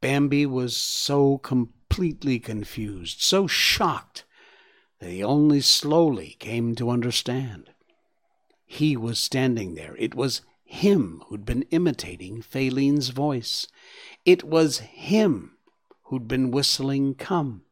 Bambi 0.00 0.46
was 0.46 0.76
so 0.76 1.38
completely 1.38 2.40
confused, 2.40 3.20
so 3.20 3.46
shocked, 3.46 4.24
that 4.98 5.10
he 5.10 5.22
only 5.22 5.60
slowly 5.60 6.36
came 6.40 6.74
to 6.74 6.90
understand. 6.90 7.70
He 8.66 8.96
was 8.96 9.20
standing 9.20 9.76
there. 9.76 9.94
It 9.96 10.16
was 10.16 10.42
him 10.64 11.22
who'd 11.28 11.44
been 11.44 11.62
imitating 11.70 12.42
Faline's 12.42 13.10
voice. 13.10 13.68
It 14.24 14.42
was 14.42 14.78
him 14.80 15.56
who'd 16.06 16.26
been 16.26 16.50
whistling, 16.50 17.14
Come, 17.14 17.62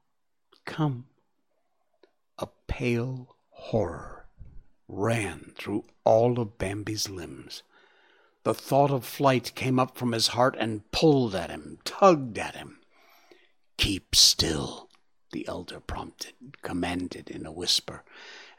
come. 0.71 1.05
A 2.39 2.47
pale 2.69 3.37
horror 3.51 4.27
ran 4.87 5.53
through 5.57 5.85
all 6.05 6.39
of 6.39 6.59
Bambi's 6.59 7.11
limbs. 7.11 7.63
The 8.45 8.55
thought 8.55 8.91
of 8.91 9.05
flight 9.05 9.53
came 9.55 9.79
up 9.79 9.99
from 9.99 10.13
his 10.13 10.29
heart 10.29 10.57
and 10.59 10.89
pulled 10.93 11.35
at 11.35 11.51
him, 11.51 11.79
tugged 11.85 12.39
at 12.39 12.55
him. 12.55 12.79
Keep 13.77 14.15
still, 14.15 14.89
the 15.33 15.47
elder 15.49 15.81
prompted, 15.81 16.35
commanded 16.63 17.29
in 17.29 17.45
a 17.45 17.53
whisper, 17.53 18.05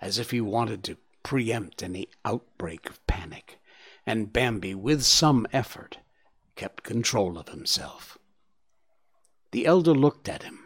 as 0.01 0.19
if 0.19 0.31
he 0.31 0.41
wanted 0.41 0.83
to 0.83 0.97
preempt 1.23 1.81
any 1.81 2.09
outbreak 2.25 2.89
of 2.89 3.05
panic, 3.07 3.57
and 4.05 4.33
Bambi, 4.33 4.75
with 4.75 5.03
some 5.03 5.47
effort, 5.53 5.99
kept 6.55 6.83
control 6.83 7.37
of 7.37 7.49
himself. 7.49 8.17
The 9.51 9.65
elder 9.65 9.93
looked 9.93 10.27
at 10.27 10.43
him. 10.43 10.60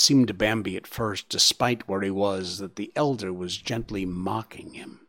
Seemed 0.00 0.28
to 0.28 0.34
Bambi 0.34 0.76
at 0.76 0.86
first, 0.86 1.28
despite 1.28 1.88
where 1.88 2.02
he 2.02 2.10
was, 2.10 2.58
that 2.58 2.76
the 2.76 2.92
elder 2.94 3.32
was 3.32 3.56
gently 3.56 4.06
mocking 4.06 4.74
him. 4.74 5.08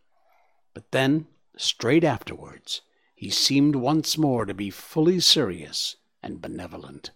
But 0.73 0.89
then, 0.89 1.27
straight 1.55 2.03
afterwards, 2.03 2.81
he 3.13 3.29
seemed 3.29 3.75
once 3.75 4.17
more 4.17 4.47
to 4.47 4.53
be 4.55 4.71
fully 4.71 5.19
serious 5.19 5.97
and 6.23 6.41
benevolent. 6.41 7.11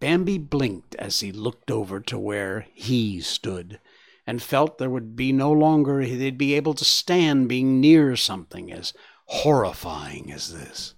Bambi 0.00 0.36
blinked 0.36 0.96
as 0.96 1.20
he 1.20 1.30
looked 1.30 1.70
over 1.70 2.00
to 2.00 2.18
where 2.18 2.66
he 2.74 3.20
stood, 3.20 3.78
and 4.26 4.42
felt 4.42 4.78
there 4.78 4.90
would 4.90 5.14
be 5.14 5.30
no 5.30 5.52
longer 5.52 6.04
they'd 6.04 6.36
be 6.36 6.54
able 6.54 6.74
to 6.74 6.84
stand 6.84 7.48
being 7.48 7.80
near 7.80 8.16
something 8.16 8.72
as 8.72 8.92
horrifying 9.26 10.32
as 10.32 10.52
this. 10.52 10.94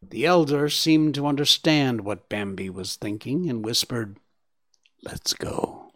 The 0.00 0.24
elder 0.24 0.70
seemed 0.70 1.14
to 1.16 1.26
understand 1.26 2.00
what 2.00 2.30
Bambi 2.30 2.70
was 2.70 2.96
thinking 2.96 3.50
and 3.50 3.62
whispered, 3.62 4.16
Let's 5.04 5.34
go. 5.34 5.92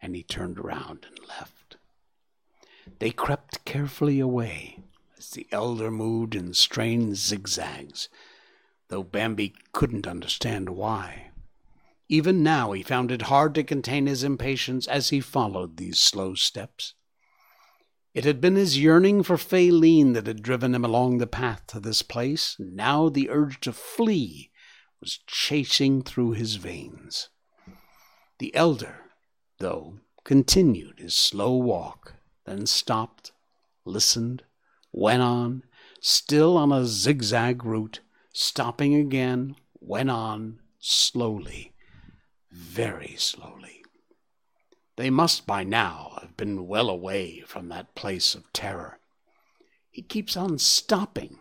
And 0.00 0.14
he 0.14 0.22
turned 0.22 0.58
around 0.58 1.06
and 1.08 1.18
left. 1.28 1.76
They 3.00 3.10
crept 3.10 3.64
carefully 3.64 4.20
away 4.20 4.84
as 5.18 5.30
the 5.30 5.48
elder 5.50 5.90
moved 5.90 6.34
in 6.34 6.54
strange 6.54 7.16
zigzags, 7.16 8.08
though 8.88 9.02
Bambi 9.02 9.54
couldn't 9.72 10.06
understand 10.06 10.70
why. 10.70 11.30
Even 12.08 12.44
now 12.44 12.70
he 12.70 12.84
found 12.84 13.10
it 13.10 13.22
hard 13.22 13.54
to 13.56 13.64
contain 13.64 14.06
his 14.06 14.22
impatience 14.22 14.86
as 14.86 15.08
he 15.08 15.20
followed 15.20 15.76
these 15.76 15.98
slow 15.98 16.34
steps. 16.34 16.94
It 18.14 18.24
had 18.24 18.40
been 18.40 18.54
his 18.54 18.78
yearning 18.78 19.24
for 19.24 19.36
Faline 19.36 20.14
that 20.14 20.28
had 20.28 20.42
driven 20.42 20.74
him 20.74 20.84
along 20.84 21.18
the 21.18 21.26
path 21.26 21.66
to 21.68 21.80
this 21.80 22.02
place, 22.02 22.56
and 22.58 22.76
now 22.76 23.08
the 23.08 23.28
urge 23.28 23.60
to 23.60 23.72
flee 23.72 24.52
was 25.00 25.18
chasing 25.26 26.02
through 26.02 26.32
his 26.32 26.54
veins. 26.54 27.28
The 28.38 28.54
elder, 28.54 29.10
though, 29.58 30.00
continued 30.24 30.98
his 30.98 31.14
slow 31.14 31.56
walk, 31.56 32.14
then 32.44 32.66
stopped, 32.66 33.32
listened, 33.84 34.42
went 34.92 35.22
on, 35.22 35.62
still 36.00 36.56
on 36.56 36.72
a 36.72 36.86
zigzag 36.86 37.64
route, 37.64 38.00
stopping 38.32 38.94
again, 38.94 39.56
went 39.80 40.10
on, 40.10 40.60
slowly 40.78 41.72
very 42.56 43.14
slowly. 43.16 43.82
They 44.96 45.10
must 45.10 45.46
by 45.46 45.62
now 45.62 46.18
have 46.22 46.36
been 46.36 46.66
well 46.66 46.88
away 46.88 47.40
from 47.46 47.68
that 47.68 47.94
place 47.94 48.34
of 48.34 48.50
terror. 48.52 48.98
He 49.90 50.02
keeps 50.02 50.36
on 50.36 50.58
stopping, 50.58 51.38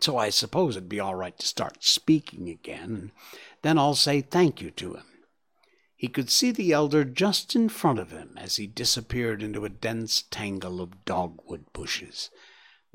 so 0.00 0.16
I 0.16 0.30
suppose 0.30 0.76
it'd 0.76 0.88
be 0.88 1.00
all 1.00 1.14
right 1.14 1.36
to 1.38 1.46
start 1.46 1.82
speaking 1.82 2.48
again, 2.48 2.96
and 2.96 3.10
then 3.62 3.78
I'll 3.78 3.94
say 3.94 4.20
thank 4.20 4.60
you 4.60 4.70
to 4.72 4.94
him. 4.94 5.04
He 6.06 6.12
could 6.12 6.30
see 6.30 6.52
the 6.52 6.70
elder 6.70 7.02
just 7.04 7.56
in 7.56 7.68
front 7.68 7.98
of 7.98 8.12
him 8.12 8.38
as 8.38 8.54
he 8.54 8.68
disappeared 8.68 9.42
into 9.42 9.64
a 9.64 9.68
dense 9.68 10.22
tangle 10.30 10.80
of 10.80 11.04
dogwood 11.04 11.64
bushes. 11.72 12.30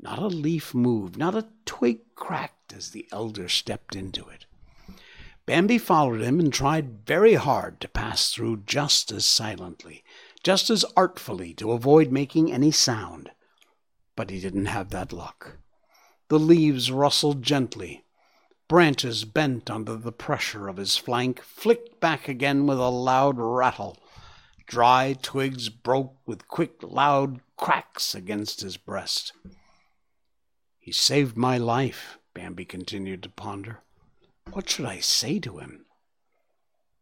Not 0.00 0.18
a 0.18 0.28
leaf 0.28 0.72
moved, 0.72 1.18
not 1.18 1.34
a 1.34 1.48
twig 1.66 2.14
cracked 2.14 2.72
as 2.72 2.88
the 2.88 3.06
elder 3.12 3.50
stepped 3.50 3.94
into 3.94 4.26
it. 4.30 4.46
Bambi 5.44 5.76
followed 5.76 6.22
him 6.22 6.40
and 6.40 6.50
tried 6.50 7.04
very 7.06 7.34
hard 7.34 7.82
to 7.82 7.88
pass 7.88 8.32
through 8.32 8.62
just 8.64 9.12
as 9.12 9.26
silently, 9.26 10.02
just 10.42 10.70
as 10.70 10.82
artfully 10.96 11.52
to 11.52 11.72
avoid 11.72 12.10
making 12.10 12.50
any 12.50 12.70
sound. 12.70 13.30
But 14.16 14.30
he 14.30 14.40
didn't 14.40 14.72
have 14.72 14.88
that 14.88 15.12
luck. 15.12 15.58
The 16.28 16.38
leaves 16.38 16.90
rustled 16.90 17.42
gently. 17.42 18.06
Branches 18.72 19.26
bent 19.26 19.68
under 19.68 19.96
the 19.96 20.12
pressure 20.12 20.66
of 20.66 20.78
his 20.78 20.96
flank, 20.96 21.42
flicked 21.42 22.00
back 22.00 22.26
again 22.26 22.66
with 22.66 22.78
a 22.78 22.88
loud 22.88 23.36
rattle. 23.36 23.98
Dry 24.66 25.14
twigs 25.20 25.68
broke 25.68 26.16
with 26.24 26.48
quick, 26.48 26.82
loud 26.82 27.40
cracks 27.58 28.14
against 28.14 28.62
his 28.62 28.78
breast. 28.78 29.34
He 30.78 30.90
saved 30.90 31.36
my 31.36 31.58
life, 31.58 32.16
Bambi 32.32 32.64
continued 32.64 33.22
to 33.24 33.28
ponder. 33.28 33.80
What 34.52 34.70
should 34.70 34.86
I 34.86 35.00
say 35.00 35.38
to 35.40 35.58
him? 35.58 35.84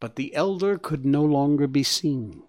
but 0.01 0.17
the 0.17 0.35
elder 0.35 0.77
could 0.77 1.07
no 1.07 1.23
longer 1.23 1.69
be 1.69 1.85
seen. 1.85 2.43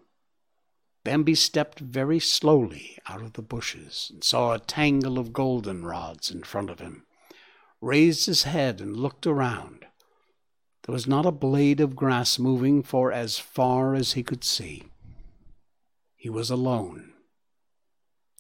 Bambi 1.04 1.36
stepped 1.36 1.80
very 1.80 2.20
slowly 2.20 2.98
out 3.08 3.22
of 3.22 3.34
the 3.34 3.44
bushes 3.44 4.10
and 4.12 4.24
saw 4.24 4.54
a 4.54 4.60
tangle 4.60 5.20
of 5.20 5.30
goldenrods 5.32 6.32
in 6.32 6.42
front 6.42 6.72
of 6.72 6.80
him, 6.80 7.06
raised 7.82 8.28
his 8.28 8.44
head 8.44 8.80
and 8.80 8.96
looked 8.96 9.26
around. 9.26 9.86
There 10.84 10.94
was 10.94 11.08
not 11.08 11.26
a 11.26 11.32
blade 11.32 11.82
of 11.82 11.96
grass 11.96 12.40
moving 12.40 12.84
for 12.84 13.12
as 13.12 13.40
far 13.40 13.96
as 13.96 14.14
he 14.14 14.24
could 14.24 14.44
see. 14.44 14.84
He 16.16 16.30
was 16.30 16.50
alone. 16.50 17.14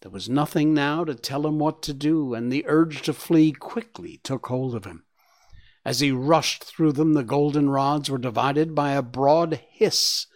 There 0.01 0.11
was 0.11 0.29
nothing 0.29 0.73
now 0.73 1.03
to 1.03 1.13
tell 1.13 1.45
him 1.45 1.59
what 1.59 1.83
to 1.83 1.93
do, 1.93 2.33
and 2.33 2.51
the 2.51 2.65
urge 2.67 3.03
to 3.03 3.13
flee 3.13 3.51
quickly 3.51 4.19
took 4.23 4.47
hold 4.47 4.73
of 4.73 4.85
him. 4.85 5.03
As 5.85 5.99
he 5.99 6.11
rushed 6.11 6.63
through 6.63 6.93
them, 6.93 7.13
the 7.13 7.23
goldenrods 7.23 8.09
were 8.09 8.17
divided 8.17 8.73
by 8.75 8.91
a 8.91 9.01
broad 9.01 9.61
hiss, 9.69 10.27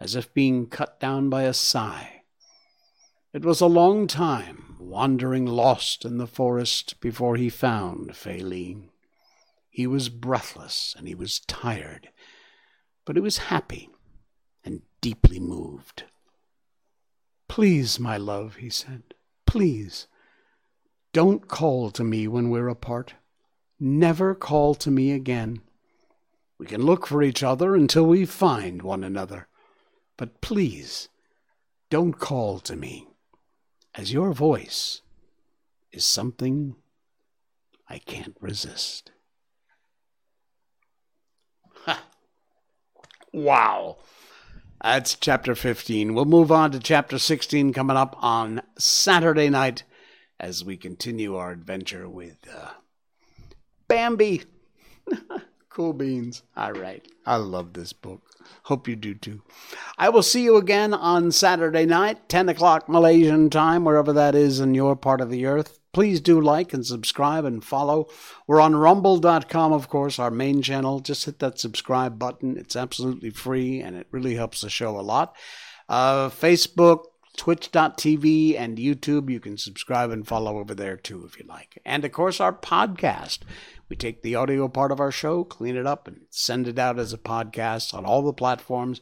as 0.00 0.14
if 0.14 0.32
being 0.32 0.66
cut 0.66 0.98
down 1.00 1.28
by 1.28 1.42
a 1.42 1.52
sigh. 1.52 2.22
It 3.32 3.44
was 3.44 3.60
a 3.60 3.66
long 3.66 4.06
time, 4.06 4.69
wandering 4.80 5.46
lost 5.46 6.04
in 6.04 6.18
the 6.18 6.26
forest, 6.26 7.00
before 7.00 7.36
he 7.36 7.48
found 7.48 8.10
Faline. 8.10 8.88
He 9.68 9.86
was 9.86 10.08
breathless 10.08 10.94
and 10.98 11.06
he 11.06 11.14
was 11.14 11.40
tired, 11.40 12.10
but 13.04 13.16
he 13.16 13.22
was 13.22 13.38
happy 13.38 13.90
and 14.64 14.82
deeply 15.00 15.38
moved. 15.38 16.04
Please, 17.48 17.98
my 17.98 18.16
love, 18.16 18.56
he 18.56 18.70
said, 18.70 19.02
please, 19.46 20.06
don't 21.12 21.48
call 21.48 21.90
to 21.90 22.04
me 22.04 22.28
when 22.28 22.50
we're 22.50 22.68
apart. 22.68 23.14
Never 23.78 24.34
call 24.34 24.74
to 24.76 24.90
me 24.90 25.12
again. 25.12 25.62
We 26.58 26.66
can 26.66 26.82
look 26.82 27.06
for 27.06 27.22
each 27.22 27.42
other 27.42 27.74
until 27.74 28.04
we 28.04 28.24
find 28.26 28.82
one 28.82 29.02
another. 29.02 29.48
But 30.16 30.40
please, 30.40 31.08
don't 31.88 32.12
call 32.12 32.60
to 32.60 32.76
me, 32.76 33.08
as 33.94 34.12
your 34.12 34.32
voice 34.32 35.02
is 35.92 36.04
something 36.04 36.76
I 37.88 37.98
can't 37.98 38.36
resist. 38.40 39.10
Ha! 41.84 42.04
Wow. 43.32 43.98
That's 44.82 45.14
chapter 45.14 45.54
15. 45.54 46.14
We'll 46.14 46.24
move 46.24 46.50
on 46.50 46.70
to 46.72 46.78
chapter 46.78 47.18
16 47.18 47.72
coming 47.72 47.96
up 47.96 48.16
on 48.20 48.62
Saturday 48.78 49.50
night 49.50 49.82
as 50.38 50.64
we 50.64 50.76
continue 50.76 51.36
our 51.36 51.50
adventure 51.50 52.08
with 52.08 52.38
uh, 52.50 52.70
Bambi. 53.88 54.44
cool 55.68 55.92
beans. 55.92 56.42
All 56.56 56.72
right. 56.72 57.06
I 57.26 57.36
love 57.36 57.74
this 57.74 57.92
book. 57.92 58.29
Hope 58.64 58.88
you 58.88 58.96
do 58.96 59.14
too. 59.14 59.42
I 59.98 60.08
will 60.08 60.22
see 60.22 60.42
you 60.42 60.56
again 60.56 60.94
on 60.94 61.32
Saturday 61.32 61.86
night, 61.86 62.28
10 62.28 62.48
o'clock 62.48 62.88
Malaysian 62.88 63.50
time, 63.50 63.84
wherever 63.84 64.12
that 64.12 64.34
is 64.34 64.60
in 64.60 64.74
your 64.74 64.96
part 64.96 65.20
of 65.20 65.30
the 65.30 65.46
earth. 65.46 65.78
Please 65.92 66.20
do 66.20 66.40
like 66.40 66.72
and 66.72 66.86
subscribe 66.86 67.44
and 67.44 67.64
follow. 67.64 68.06
We're 68.46 68.60
on 68.60 68.76
rumble.com, 68.76 69.72
of 69.72 69.88
course, 69.88 70.18
our 70.18 70.30
main 70.30 70.62
channel. 70.62 71.00
Just 71.00 71.24
hit 71.24 71.40
that 71.40 71.58
subscribe 71.58 72.18
button. 72.18 72.56
It's 72.56 72.76
absolutely 72.76 73.30
free 73.30 73.80
and 73.80 73.96
it 73.96 74.06
really 74.12 74.36
helps 74.36 74.60
the 74.60 74.70
show 74.70 74.98
a 74.98 75.02
lot. 75.02 75.34
Uh, 75.88 76.28
Facebook, 76.28 77.06
twitch.tv, 77.40 78.54
and 78.58 78.76
YouTube. 78.76 79.30
You 79.30 79.40
can 79.40 79.56
subscribe 79.56 80.10
and 80.10 80.28
follow 80.28 80.58
over 80.58 80.74
there 80.74 80.98
too 80.98 81.24
if 81.24 81.38
you 81.38 81.46
like. 81.48 81.80
And 81.86 82.04
of 82.04 82.12
course, 82.12 82.38
our 82.38 82.52
podcast. 82.52 83.38
We 83.88 83.96
take 83.96 84.20
the 84.20 84.34
audio 84.34 84.68
part 84.68 84.92
of 84.92 85.00
our 85.00 85.10
show, 85.10 85.44
clean 85.44 85.74
it 85.74 85.86
up, 85.86 86.06
and 86.06 86.26
send 86.28 86.68
it 86.68 86.78
out 86.78 86.98
as 86.98 87.14
a 87.14 87.18
podcast 87.18 87.94
on 87.94 88.04
all 88.04 88.20
the 88.20 88.34
platforms 88.34 89.00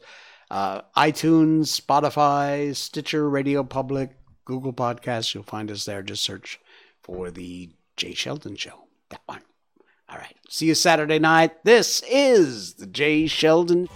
uh, 0.49 0.83
iTunes, 0.95 1.79
Spotify, 1.79 2.73
Stitcher, 2.73 3.29
Radio 3.29 3.61
Public, 3.61 4.11
Google 4.45 4.71
Podcasts. 4.71 5.33
You'll 5.33 5.43
find 5.43 5.69
us 5.69 5.83
there. 5.83 6.01
Just 6.01 6.23
search 6.23 6.61
for 7.03 7.29
the 7.29 7.71
Jay 7.97 8.13
Sheldon 8.13 8.55
Show. 8.55 8.85
That 9.09 9.21
one. 9.25 9.41
All 10.07 10.17
right. 10.17 10.37
See 10.47 10.67
you 10.67 10.75
Saturday 10.75 11.19
night. 11.19 11.65
This 11.65 12.01
is 12.09 12.75
the 12.75 12.87
Jay 12.87 13.27
Sheldon. 13.27 13.89